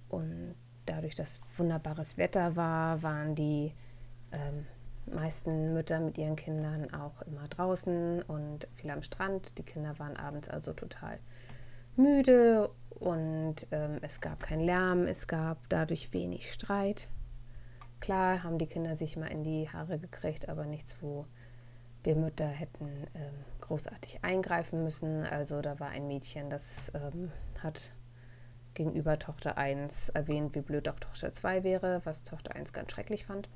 [0.08, 0.54] Und
[0.86, 3.72] dadurch, dass wunderbares Wetter war, waren die
[4.32, 4.66] ähm,
[5.12, 9.58] meisten Mütter mit ihren Kindern auch immer draußen und viel am Strand.
[9.58, 11.18] Die Kinder waren abends also total
[11.96, 17.08] müde und ähm, es gab keinen Lärm, es gab dadurch wenig Streit.
[18.00, 21.26] Klar haben die Kinder sich mal in die Haare gekriegt, aber nichts, wo
[22.02, 23.34] wir Mütter hätten ähm,
[23.64, 25.24] großartig eingreifen müssen.
[25.24, 27.92] Also da war ein Mädchen, das ähm, hat
[28.74, 33.24] gegenüber Tochter 1 erwähnt, wie blöd auch Tochter 2 wäre, was Tochter 1 ganz schrecklich
[33.24, 33.48] fand.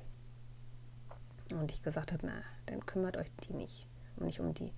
[1.53, 3.87] Und ich gesagt habe, na, dann kümmert euch die nicht,
[4.17, 4.73] und nicht um die.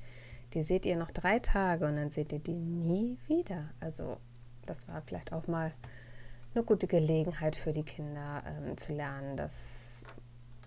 [0.54, 3.70] Die seht ihr noch drei Tage und dann seht ihr die nie wieder.
[3.80, 4.18] Also
[4.66, 5.74] das war vielleicht auch mal
[6.54, 10.04] eine gute Gelegenheit für die Kinder ähm, zu lernen, dass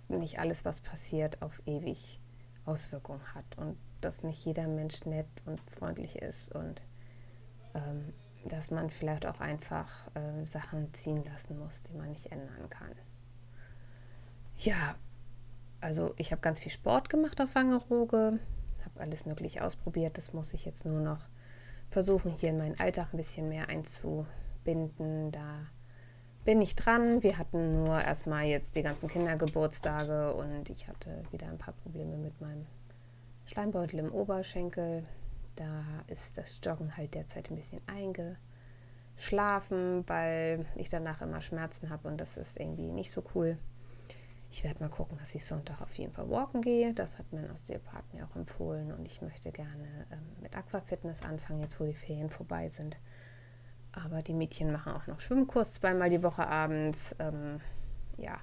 [0.09, 2.21] nicht alles, was passiert, auf ewig
[2.65, 6.83] Auswirkungen hat und dass nicht jeder Mensch nett und freundlich ist und
[7.75, 8.13] ähm,
[8.45, 12.93] dass man vielleicht auch einfach äh, Sachen ziehen lassen muss, die man nicht ändern kann.
[14.59, 14.95] Ja,
[15.81, 18.39] also ich habe ganz viel Sport gemacht auf Wangerooge,
[18.85, 20.19] habe alles Mögliche ausprobiert.
[20.19, 21.21] Das muss ich jetzt nur noch
[21.91, 25.33] versuchen, hier in meinen Alltag ein bisschen mehr einzubinden.
[25.33, 25.67] Da
[26.45, 27.23] bin ich dran.
[27.23, 32.17] Wir hatten nur erstmal jetzt die ganzen Kindergeburtstage und ich hatte wieder ein paar Probleme
[32.17, 32.67] mit meinem
[33.47, 35.05] Schleimbeutel im Oberschenkel.
[35.57, 37.81] Da ist das Joggen halt derzeit ein bisschen
[39.17, 43.59] eingeschlafen, weil ich danach immer Schmerzen habe und das ist irgendwie nicht so cool.
[44.51, 46.95] Ich werde mal gucken, dass ich Sonntag auf jeden Fall walken gehe.
[46.95, 51.61] Das hat mein Osteopath mir auch empfohlen und ich möchte gerne ähm, mit Aquafitness anfangen,
[51.61, 52.99] jetzt wo die Ferien vorbei sind.
[53.91, 57.17] Aber die Mädchen machen auch noch Schwimmkurs zweimal die Woche abends.
[57.19, 57.61] Ähm,
[58.17, 58.39] ja,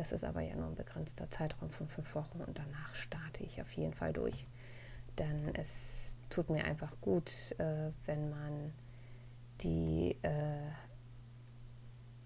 [0.00, 3.60] das ist aber ja nur ein begrenzter Zeitraum von fünf Wochen und danach starte ich
[3.60, 4.46] auf jeden Fall durch.
[5.18, 8.72] Denn es tut mir einfach gut, äh, wenn man
[9.60, 10.70] die, äh,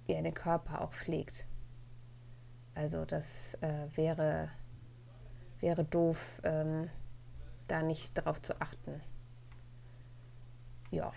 [0.06, 1.48] ja, den Körper auch pflegt.
[2.76, 4.50] Also das äh, wäre,
[5.58, 6.88] wäre doof, ähm,
[7.66, 9.00] da nicht darauf zu achten.
[10.92, 11.12] Ja.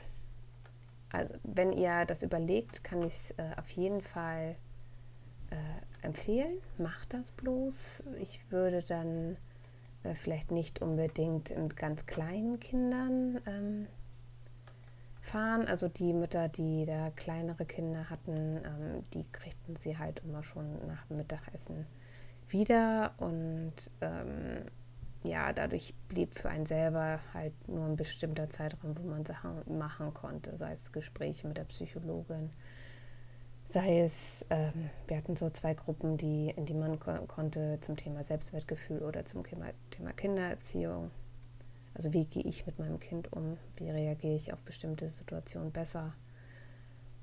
[1.12, 4.56] Also wenn ihr das überlegt, kann ich es äh, auf jeden Fall
[5.52, 5.56] äh,
[6.02, 6.58] empfehlen.
[6.78, 8.04] Macht das bloß.
[8.20, 9.38] Ich würde dann
[10.04, 13.88] äh, vielleicht nicht unbedingt mit ganz kleinen Kindern ähm,
[15.22, 15.68] fahren.
[15.68, 20.86] Also die Mütter, die da kleinere Kinder hatten, ähm, die kriegten sie halt immer schon
[20.88, 21.86] nach Mittagessen
[22.50, 23.14] wieder.
[23.18, 24.66] Und ähm,
[25.24, 30.14] ja, dadurch blieb für einen selber halt nur ein bestimmter Zeitraum, wo man Sachen machen
[30.14, 32.52] konnte, sei es Gespräche mit der Psychologin,
[33.68, 37.98] sei es, ähm, wir hatten so zwei Gruppen, die, in die man ko konnte zum
[37.98, 41.12] Thema Selbstwertgefühl oder zum Thema, Thema Kindererziehung.
[41.94, 43.58] Also wie gehe ich mit meinem Kind um?
[43.76, 46.14] Wie reagiere ich auf bestimmte Situationen besser?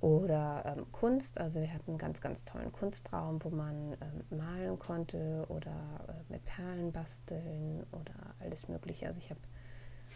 [0.01, 4.79] Oder ähm, Kunst, also wir hatten einen ganz, ganz tollen Kunstraum, wo man ähm, malen
[4.79, 5.71] konnte oder
[6.09, 9.07] äh, mit Perlen basteln oder alles Mögliche.
[9.07, 9.41] Also ich habe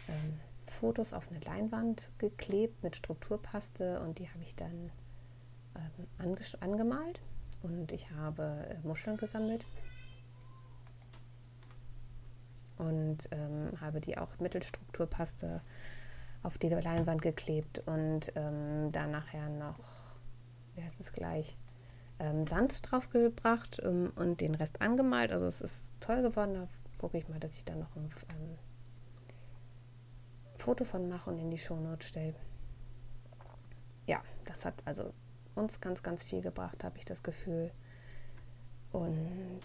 [0.09, 4.91] ähm, Fotos auf eine Leinwand geklebt mit Strukturpaste und die habe ich dann
[6.19, 7.21] ähm, angemalt
[7.61, 9.65] und ich habe äh, Muscheln gesammelt
[12.77, 15.61] und ähm, habe die auch Mittelstrukturpaste
[16.41, 19.77] auf die Leinwand geklebt und ähm, dann nachher noch,
[20.75, 21.57] wie heißt es gleich,
[22.19, 25.31] ähm, Sand draufgebracht ähm, und den Rest angemalt.
[25.31, 26.53] Also es ist toll geworden.
[26.53, 26.67] Da
[26.97, 28.57] gucke ich mal, dass ich da noch ein ähm,
[30.57, 32.35] Foto von mache und in die Shownote stelle.
[34.07, 35.13] Ja, das hat also
[35.59, 37.71] uns ganz, ganz viel gebracht, habe ich das Gefühl.
[38.91, 39.61] Und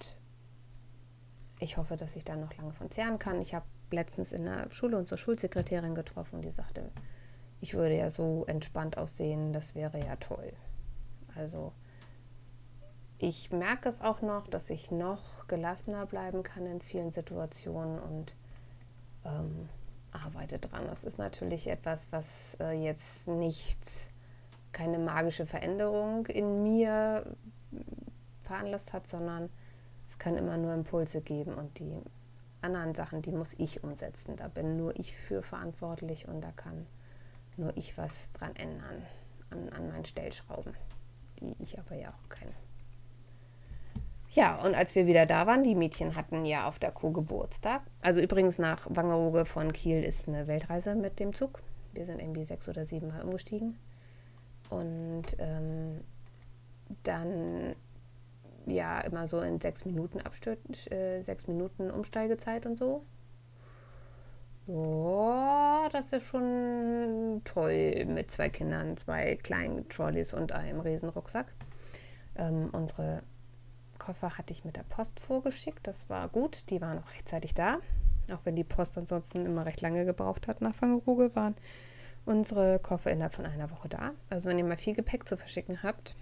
[1.59, 3.41] ich hoffe, dass ich da noch lange von zehren kann.
[3.41, 6.91] Ich habe letztens in der Schule unsere Schulsekretärin getroffen, die sagte,
[7.61, 10.53] ich würde ja so entspannt aussehen, das wäre ja toll.
[11.35, 11.73] Also
[13.19, 18.35] ich merke es auch noch, dass ich noch gelassener bleiben kann in vielen Situationen und
[19.25, 19.69] ähm,
[20.13, 20.87] arbeite dran.
[20.87, 24.11] Das ist natürlich etwas, was äh, jetzt nicht
[24.75, 27.25] keine magische Veränderung in mir
[28.43, 29.49] veranlasst hat, sondern
[30.07, 31.97] es kann immer nur Impulse geben und die
[32.61, 34.37] anderen Sachen, die muss ich umsetzen.
[34.37, 36.87] Da bin nur ich für verantwortlich und da kann
[37.57, 39.03] nur ich was dran ändern
[39.51, 40.75] an, an meinen Stellschrauben,
[41.41, 42.53] die ich aber ja auch kenne.
[44.31, 47.83] Ja, und als wir wieder da waren, die Mädchen hatten ja auf der Kuh Geburtstag.
[48.03, 51.63] Also übrigens nach Wangerooge von Kiel ist eine Weltreise mit dem Zug.
[51.93, 53.79] Wir sind irgendwie sechs oder sieben Mal umgestiegen.
[54.71, 56.01] Und ähm,
[57.03, 57.75] dann
[58.67, 60.57] ja immer so in sechs Minuten Abstür
[60.91, 63.05] äh, sechs Minuten Umsteigezeit und so.
[64.67, 71.53] Boah, das ist schon toll mit zwei Kindern, zwei kleinen Trolleys und einem Riesenrucksack.
[72.37, 73.23] Ähm, unsere
[73.99, 75.87] Koffer hatte ich mit der Post vorgeschickt.
[75.87, 76.71] Das war gut.
[76.71, 77.79] Die waren auch rechtzeitig da.
[78.33, 81.55] Auch wenn die Post ansonsten immer recht lange gebraucht hat nach Fangeruge, waren
[82.25, 84.13] unsere Koffer innerhalb von einer Woche da.
[84.31, 86.17] Also wenn ihr mal viel Gepäck zu verschicken habt,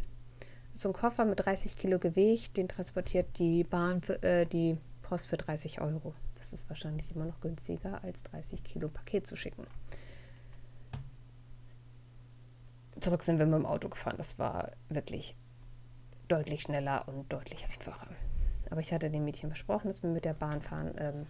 [0.75, 5.29] so ein Koffer mit 30 Kilo Gewicht, den transportiert die Bahn, für, äh, die Post
[5.29, 6.15] für 30 Euro.
[6.37, 9.67] Das ist wahrscheinlich immer noch günstiger, als 30 Kilo Paket zu schicken.
[12.99, 14.17] Zurück sind wir mit dem Auto gefahren.
[14.17, 15.37] Das war wirklich
[16.29, 18.09] deutlich schneller und deutlich einfacher.
[18.71, 20.95] Aber ich hatte dem Mädchen versprochen, dass wir mit der Bahn fahren.
[20.97, 21.27] Ähm,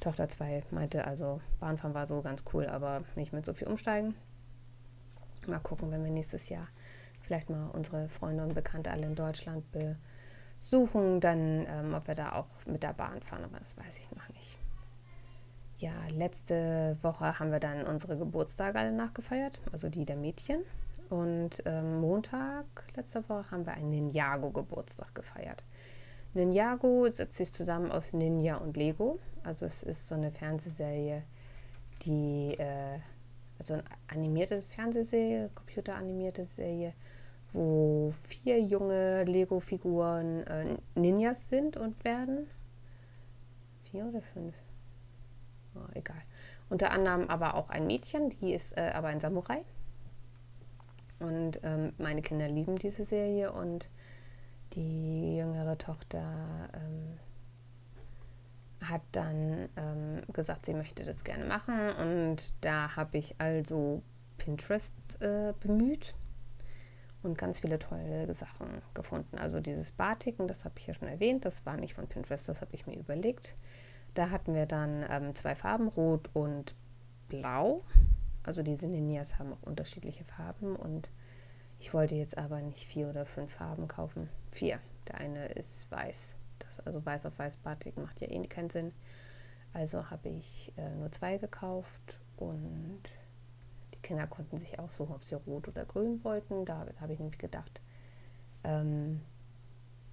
[0.00, 4.14] Tochter 2 meinte, also Bahnfahren war so ganz cool, aber nicht mit so viel umsteigen.
[5.46, 6.68] Mal gucken, wenn wir nächstes Jahr
[7.20, 12.32] vielleicht mal unsere Freunde und Bekannte alle in Deutschland besuchen, dann ähm, ob wir da
[12.32, 14.58] auch mit der Bahn fahren, aber das weiß ich noch nicht.
[15.78, 20.64] Ja, letzte Woche haben wir dann unsere Geburtstage alle nachgefeiert, also die der Mädchen.
[21.08, 25.62] Und ähm, Montag letzte Woche haben wir einen Ninjago-Geburtstag gefeiert.
[26.38, 29.18] Ninjago setzt sich zusammen aus Ninja und Lego.
[29.42, 31.24] Also es ist so eine Fernsehserie,
[32.02, 33.00] die, äh,
[33.58, 36.94] also eine animierte Fernsehserie, computeranimierte Serie,
[37.52, 42.46] wo vier junge Lego-Figuren äh, Ninjas sind und werden.
[43.90, 44.54] Vier oder fünf?
[45.74, 46.22] Oh, egal.
[46.68, 49.64] Unter anderem aber auch ein Mädchen, die ist äh, aber ein Samurai.
[51.18, 53.90] Und ähm, meine Kinder lieben diese Serie und
[54.72, 57.18] die jüngere Tochter ähm,
[58.86, 61.90] hat dann ähm, gesagt, sie möchte das gerne machen.
[61.90, 64.02] Und da habe ich also
[64.36, 66.14] Pinterest äh, bemüht
[67.22, 69.38] und ganz viele tolle Sachen gefunden.
[69.38, 72.60] Also dieses Batiken, das habe ich ja schon erwähnt, das war nicht von Pinterest, das
[72.60, 73.56] habe ich mir überlegt.
[74.14, 76.74] Da hatten wir dann ähm, zwei Farben, Rot und
[77.28, 77.84] Blau.
[78.42, 81.10] Also diese Ninjas haben auch unterschiedliche Farben und
[81.78, 84.28] ich wollte jetzt aber nicht vier oder fünf Farben kaufen.
[84.50, 84.80] Vier.
[85.06, 86.34] Der eine ist weiß.
[86.58, 88.92] Das, also weiß auf weiß Batik macht ja eh keinen Sinn.
[89.72, 93.02] Also habe ich äh, nur zwei gekauft und
[93.94, 96.64] die Kinder konnten sich aussuchen, ob sie rot oder grün wollten.
[96.64, 97.80] Da habe ich nämlich gedacht,
[98.64, 99.20] ähm,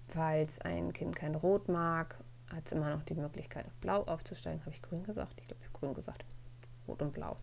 [0.07, 2.17] falls ein Kind kein Rot mag,
[2.53, 4.61] hat es immer noch die Möglichkeit, auf Blau aufzusteigen.
[4.61, 5.39] Habe ich grün gesagt?
[5.41, 6.25] Ich glaube, ich habe grün gesagt.
[6.87, 7.37] Rot und Blau.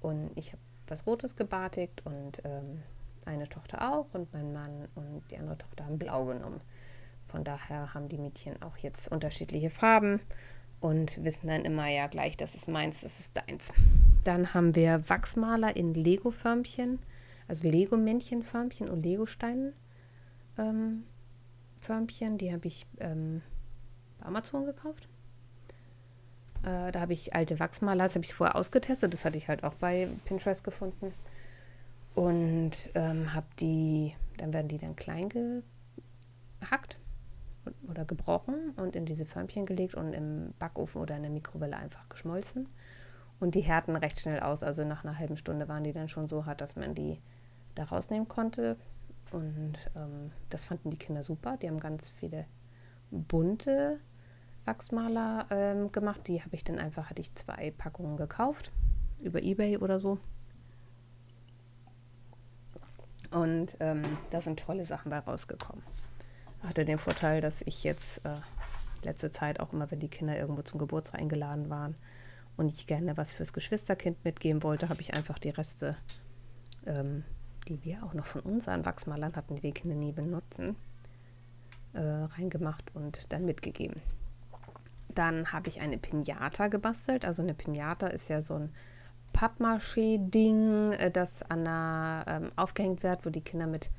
[0.00, 2.82] Und ich habe was Rotes gebartigt und ähm,
[3.26, 6.60] eine Tochter auch und mein Mann und die andere Tochter haben blau genommen.
[7.26, 10.20] Von daher haben die Mädchen auch jetzt unterschiedliche Farben
[10.80, 13.72] und wissen dann immer ja gleich, das ist meins, das ist deins.
[14.22, 16.98] Dann haben wir Wachsmaler in Lego-Förmchen,
[17.48, 19.72] also Lego-Männchen-Förmchen und Lego-Steinen.
[20.58, 21.04] Ähm,
[21.86, 23.42] die habe ich ähm,
[24.18, 25.08] bei Amazon gekauft.
[26.62, 29.64] Äh, da habe ich alte Wachsmaler, das habe ich vorher ausgetestet, das hatte ich halt
[29.64, 31.12] auch bei Pinterest gefunden
[32.14, 35.28] und ähm, habe die, dann werden die dann klein
[36.60, 36.98] gehackt
[37.88, 42.08] oder gebrochen und in diese Förmchen gelegt und im Backofen oder in der Mikrowelle einfach
[42.08, 42.68] geschmolzen.
[43.40, 44.62] Und die härten recht schnell aus.
[44.62, 47.20] Also nach einer halben Stunde waren die dann schon so hart, dass man die
[47.74, 48.76] da rausnehmen konnte.
[49.32, 51.56] Und ähm, das fanden die Kinder super.
[51.56, 52.46] Die haben ganz viele
[53.10, 53.98] bunte
[54.64, 56.28] Wachsmaler ähm, gemacht.
[56.28, 58.70] Die habe ich dann einfach, hatte ich zwei Packungen gekauft
[59.20, 60.18] über Ebay oder so.
[63.34, 65.82] Und ähm, da sind tolle Sachen bei rausgekommen.
[66.62, 68.36] Hatte den Vorteil, dass ich jetzt äh,
[69.02, 71.96] letzte Zeit auch immer, wenn die Kinder irgendwo zum Geburtstag eingeladen waren
[72.56, 75.96] und ich gerne was fürs Geschwisterkind mitgeben wollte, habe ich einfach die Reste,
[76.86, 77.24] ähm,
[77.66, 80.76] die wir auch noch von unseren Wachsmalern hatten, die die Kinder nie benutzen,
[81.92, 84.00] äh, reingemacht und dann mitgegeben.
[85.08, 87.24] Dann habe ich eine Pinata gebastelt.
[87.24, 88.72] Also eine Pinata ist ja so ein
[89.34, 93.90] Pappmaché-Ding, äh, das an der, ähm, aufgehängt wird, wo die Kinder mit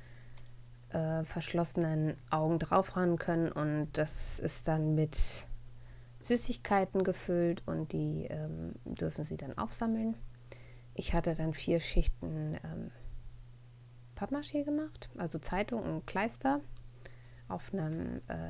[0.89, 3.51] äh, verschlossenen Augen drauffahren können.
[3.51, 5.47] Und das ist dann mit
[6.21, 10.15] Süßigkeiten gefüllt und die ähm, dürfen sie dann aufsammeln.
[10.95, 12.91] Ich hatte dann vier Schichten ähm,
[14.15, 16.61] Pappmaché gemacht, also Zeitung und Kleister
[17.49, 18.49] auf einem äh,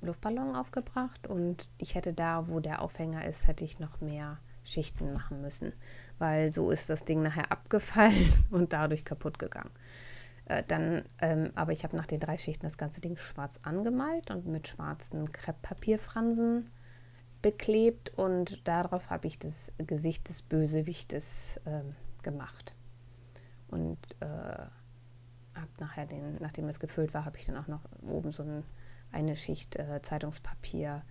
[0.00, 5.12] Luftballon aufgebracht und ich hätte da, wo der Aufhänger ist, hätte ich noch mehr Schichten
[5.12, 5.72] machen müssen,
[6.18, 9.70] weil so ist das Ding nachher abgefallen und dadurch kaputt gegangen.
[10.46, 14.30] Äh, dann, ähm, aber ich habe nach den drei Schichten das ganze Ding schwarz angemalt
[14.30, 16.70] und mit schwarzen Krepppapierfransen
[17.42, 21.82] beklebt und darauf habe ich das Gesicht des Bösewichtes äh,
[22.22, 22.74] gemacht.
[23.68, 28.32] Und äh, habe nachher den, nachdem es gefüllt war, habe ich dann auch noch oben
[28.32, 28.64] so ein,
[29.12, 31.02] eine Schicht äh, Zeitungspapier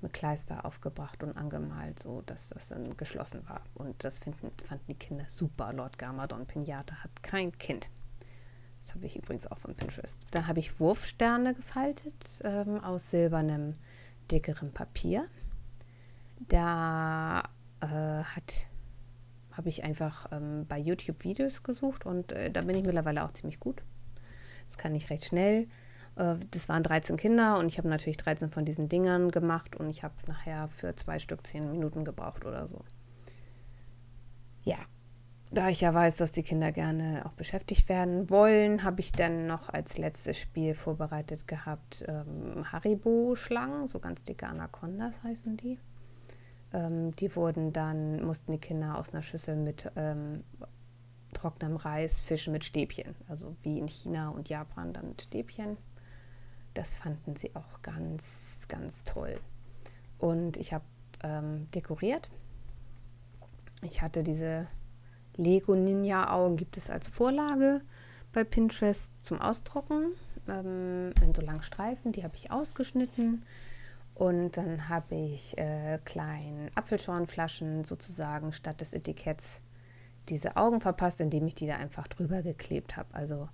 [0.00, 3.62] mit Kleister aufgebracht und angemalt, so dass das dann geschlossen war.
[3.74, 5.72] Und das finden, fanden die Kinder super.
[5.72, 7.88] Lord Gamadon Pinata hat kein Kind.
[8.80, 10.20] Das habe ich übrigens auch von Pinterest.
[10.30, 13.74] Dann habe ich Wurfsterne gefaltet ähm, aus silbernem,
[14.30, 15.26] dickerem Papier.
[16.48, 17.42] Da
[17.80, 23.24] äh, habe ich einfach ähm, bei YouTube Videos gesucht und äh, da bin ich mittlerweile
[23.24, 23.82] auch ziemlich gut.
[24.66, 25.66] Das kann ich recht schnell
[26.50, 30.02] das waren 13 Kinder und ich habe natürlich 13 von diesen Dingern gemacht und ich
[30.02, 32.84] habe nachher für zwei Stück 10 Minuten gebraucht oder so.
[34.64, 34.78] Ja,
[35.50, 39.46] da ich ja weiß, dass die Kinder gerne auch beschäftigt werden wollen, habe ich dann
[39.46, 45.78] noch als letztes Spiel vorbereitet gehabt ähm, Haribo-Schlangen, so ganz dicke Anacondas heißen die.
[46.72, 50.44] Ähm, die wurden dann, mussten die Kinder aus einer Schüssel mit ähm,
[51.32, 53.14] trockenem Reis fischen mit Stäbchen.
[53.28, 55.78] Also wie in China und Japan dann mit Stäbchen.
[56.78, 59.40] Das fanden sie auch ganz, ganz toll.
[60.16, 60.84] Und ich habe
[61.24, 62.30] ähm, dekoriert.
[63.82, 64.68] Ich hatte diese
[65.36, 67.80] Lego Ninja Augen gibt es als Vorlage
[68.32, 70.12] bei Pinterest zum Ausdrucken
[70.46, 72.12] ähm, in so langen Streifen.
[72.12, 73.42] Die habe ich ausgeschnitten
[74.14, 79.62] und dann habe ich äh, kleinen Apfelschornflaschen sozusagen statt des Etiketts
[80.28, 83.12] diese Augen verpasst, indem ich die da einfach drüber geklebt habe.
[83.16, 83.48] Also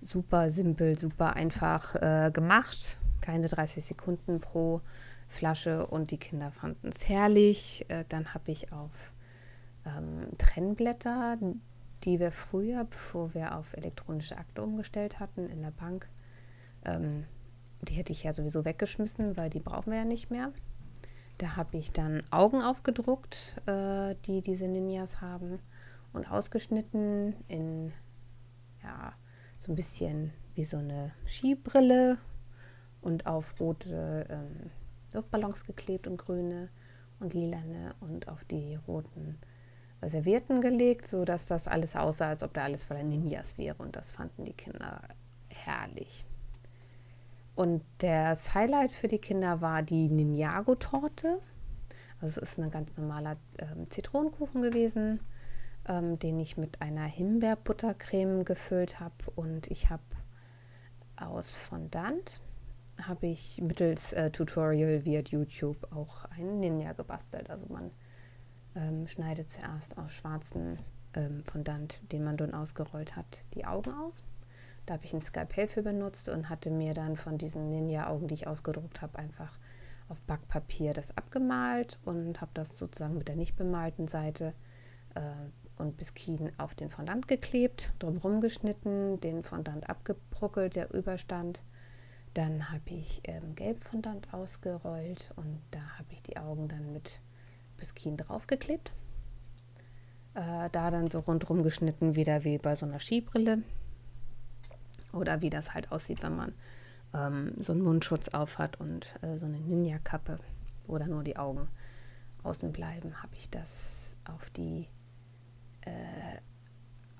[0.00, 2.98] super simpel, super einfach äh, gemacht.
[3.20, 4.80] Keine 30 Sekunden pro
[5.28, 7.86] Flasche und die Kinder fanden es herrlich.
[7.88, 9.12] Äh, dann habe ich auf
[9.84, 11.38] ähm, Trennblätter,
[12.04, 16.08] die wir früher, bevor wir auf elektronische Akte umgestellt hatten in der Bank,
[16.84, 17.24] ähm,
[17.82, 20.52] die hätte ich ja sowieso weggeschmissen, weil die brauchen wir ja nicht mehr.
[21.38, 25.58] Da habe ich dann Augen aufgedruckt, äh, die diese Ninjas haben
[26.12, 27.92] und ausgeschnitten in
[28.82, 29.12] ja
[29.66, 32.18] so ein bisschen wie so eine Skibrille
[33.00, 34.70] und auf rote ähm,
[35.12, 36.68] Luftballons geklebt und grüne
[37.18, 39.38] und lilane und auf die roten
[40.02, 43.82] Servietten gelegt, sodass das alles aussah, als ob da alles voller Ninjas wäre.
[43.82, 45.00] Und das fanden die Kinder
[45.48, 46.24] herrlich.
[47.56, 51.40] Und das Highlight für die Kinder war die Ninjago-Torte.
[52.20, 55.20] Also es ist ein ganz normaler ähm, Zitronenkuchen gewesen,
[55.88, 59.14] ähm, den ich mit einer Himbeerbuttercreme gefüllt habe.
[59.34, 60.02] Und ich habe
[61.16, 62.40] aus Fondant
[63.02, 67.50] habe ich mittels äh, Tutorial via YouTube auch einen Ninja gebastelt.
[67.50, 67.90] Also man
[68.74, 70.78] ähm, schneidet zuerst aus schwarzen
[71.14, 74.22] ähm, Fondant, den man dann ausgerollt hat, die Augen aus.
[74.86, 78.34] Da habe ich ein Skalpell für benutzt und hatte mir dann von diesen Ninja-Augen, die
[78.34, 79.58] ich ausgedruckt habe, einfach
[80.08, 84.54] auf Backpapier das abgemalt und habe das sozusagen mit der nicht bemalten Seite
[85.16, 85.20] äh,
[85.78, 91.60] und Biskin auf den Fondant geklebt, drumherum geschnitten, den Fondant abgebruckelt, der Überstand.
[92.34, 97.20] Dann habe ich ähm, Gelbfondant ausgerollt und da habe ich die Augen dann mit
[97.76, 98.92] Biskin draufgeklebt.
[100.34, 103.62] Äh, da dann so rundherum geschnitten, wieder wie bei so einer Skibrille.
[105.12, 106.54] Oder wie das halt aussieht, wenn man
[107.14, 110.38] ähm, so einen Mundschutz auf hat und äh, so eine Ninja-Kappe,
[110.88, 111.68] dann nur die Augen
[112.42, 114.88] außen bleiben, habe ich das auf die
[115.86, 116.38] äh,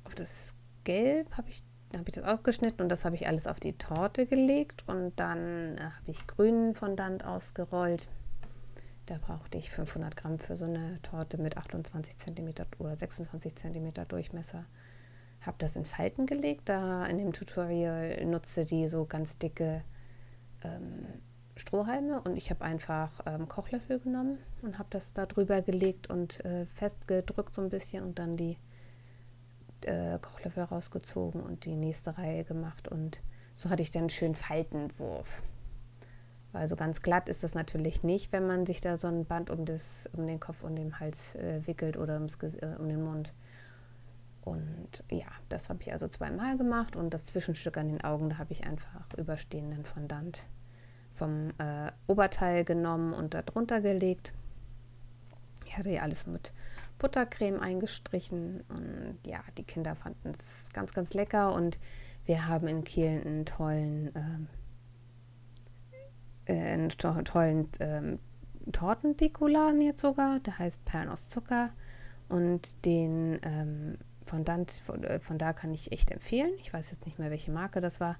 [0.04, 0.54] auf das
[0.84, 1.62] Gelb habe ich
[1.94, 5.78] habe ich das ausgeschnitten und das habe ich alles auf die Torte gelegt und dann
[5.78, 8.08] äh, habe ich grünen Fondant ausgerollt
[9.06, 13.92] da brauchte ich 500 Gramm für so eine Torte mit 28 cm oder 26 cm
[14.08, 14.66] Durchmesser.
[15.42, 16.68] Habe das in Falten gelegt.
[16.68, 19.84] Da in dem Tutorial nutze die so ganz dicke
[20.64, 21.06] ähm,
[21.56, 26.44] Strohhalme und ich habe einfach ähm, Kochlöffel genommen und habe das da drüber gelegt und
[26.44, 28.58] äh, festgedrückt so ein bisschen und dann die
[29.82, 33.22] äh, Kochlöffel rausgezogen und die nächste Reihe gemacht und
[33.54, 35.42] so hatte ich dann schönen Faltenwurf.
[36.52, 39.50] Weil so ganz glatt ist das natürlich nicht, wenn man sich da so ein Band
[39.50, 43.02] um, das, um den Kopf und den Hals äh, wickelt oder ums, äh, um den
[43.02, 43.34] Mund.
[44.42, 48.38] Und ja, das habe ich also zweimal gemacht und das Zwischenstück an den Augen, da
[48.38, 50.46] habe ich einfach überstehenden Fondant
[51.16, 54.32] vom äh, Oberteil genommen und da drunter gelegt.
[55.66, 56.52] Ich hatte ja alles mit
[56.98, 61.78] Buttercreme eingestrichen und ja, die Kinder fanden es ganz, ganz lecker und
[62.24, 64.46] wir haben in Kiel einen tollen äh,
[66.46, 68.18] äh, einen to tollen ähm,
[68.72, 71.70] Tortendekoladen jetzt sogar, der heißt Perlen aus Zucker
[72.28, 76.50] und den ähm, Fondant, von, äh, von da kann ich echt empfehlen.
[76.58, 78.16] Ich weiß jetzt nicht mehr, welche Marke das war,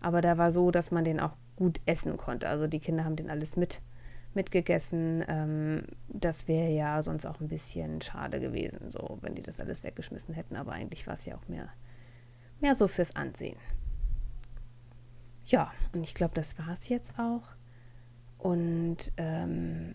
[0.00, 2.48] aber der war so, dass man den auch gut essen konnte.
[2.48, 3.82] Also die Kinder haben den alles mit
[4.36, 5.24] mitgegessen.
[5.26, 9.82] Ähm, das wäre ja sonst auch ein bisschen schade gewesen, so wenn die das alles
[9.82, 10.54] weggeschmissen hätten.
[10.54, 11.68] Aber eigentlich war es ja auch mehr,
[12.60, 13.58] mehr so fürs Ansehen.
[15.46, 17.54] Ja, und ich glaube, das war es jetzt auch
[18.38, 19.94] und ähm,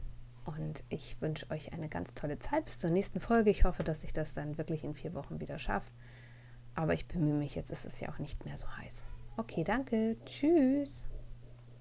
[0.47, 3.51] Und ich wünsche euch eine ganz tolle Zeit bis zur nächsten Folge.
[3.51, 5.93] Ich hoffe, dass ich das dann wirklich in vier Wochen wieder schaffe.
[6.75, 9.05] Aber ich bemühe mich, jetzt ist es ja auch nicht mehr so heiß.
[9.37, 10.17] Okay, danke.
[10.25, 11.05] Tschüss.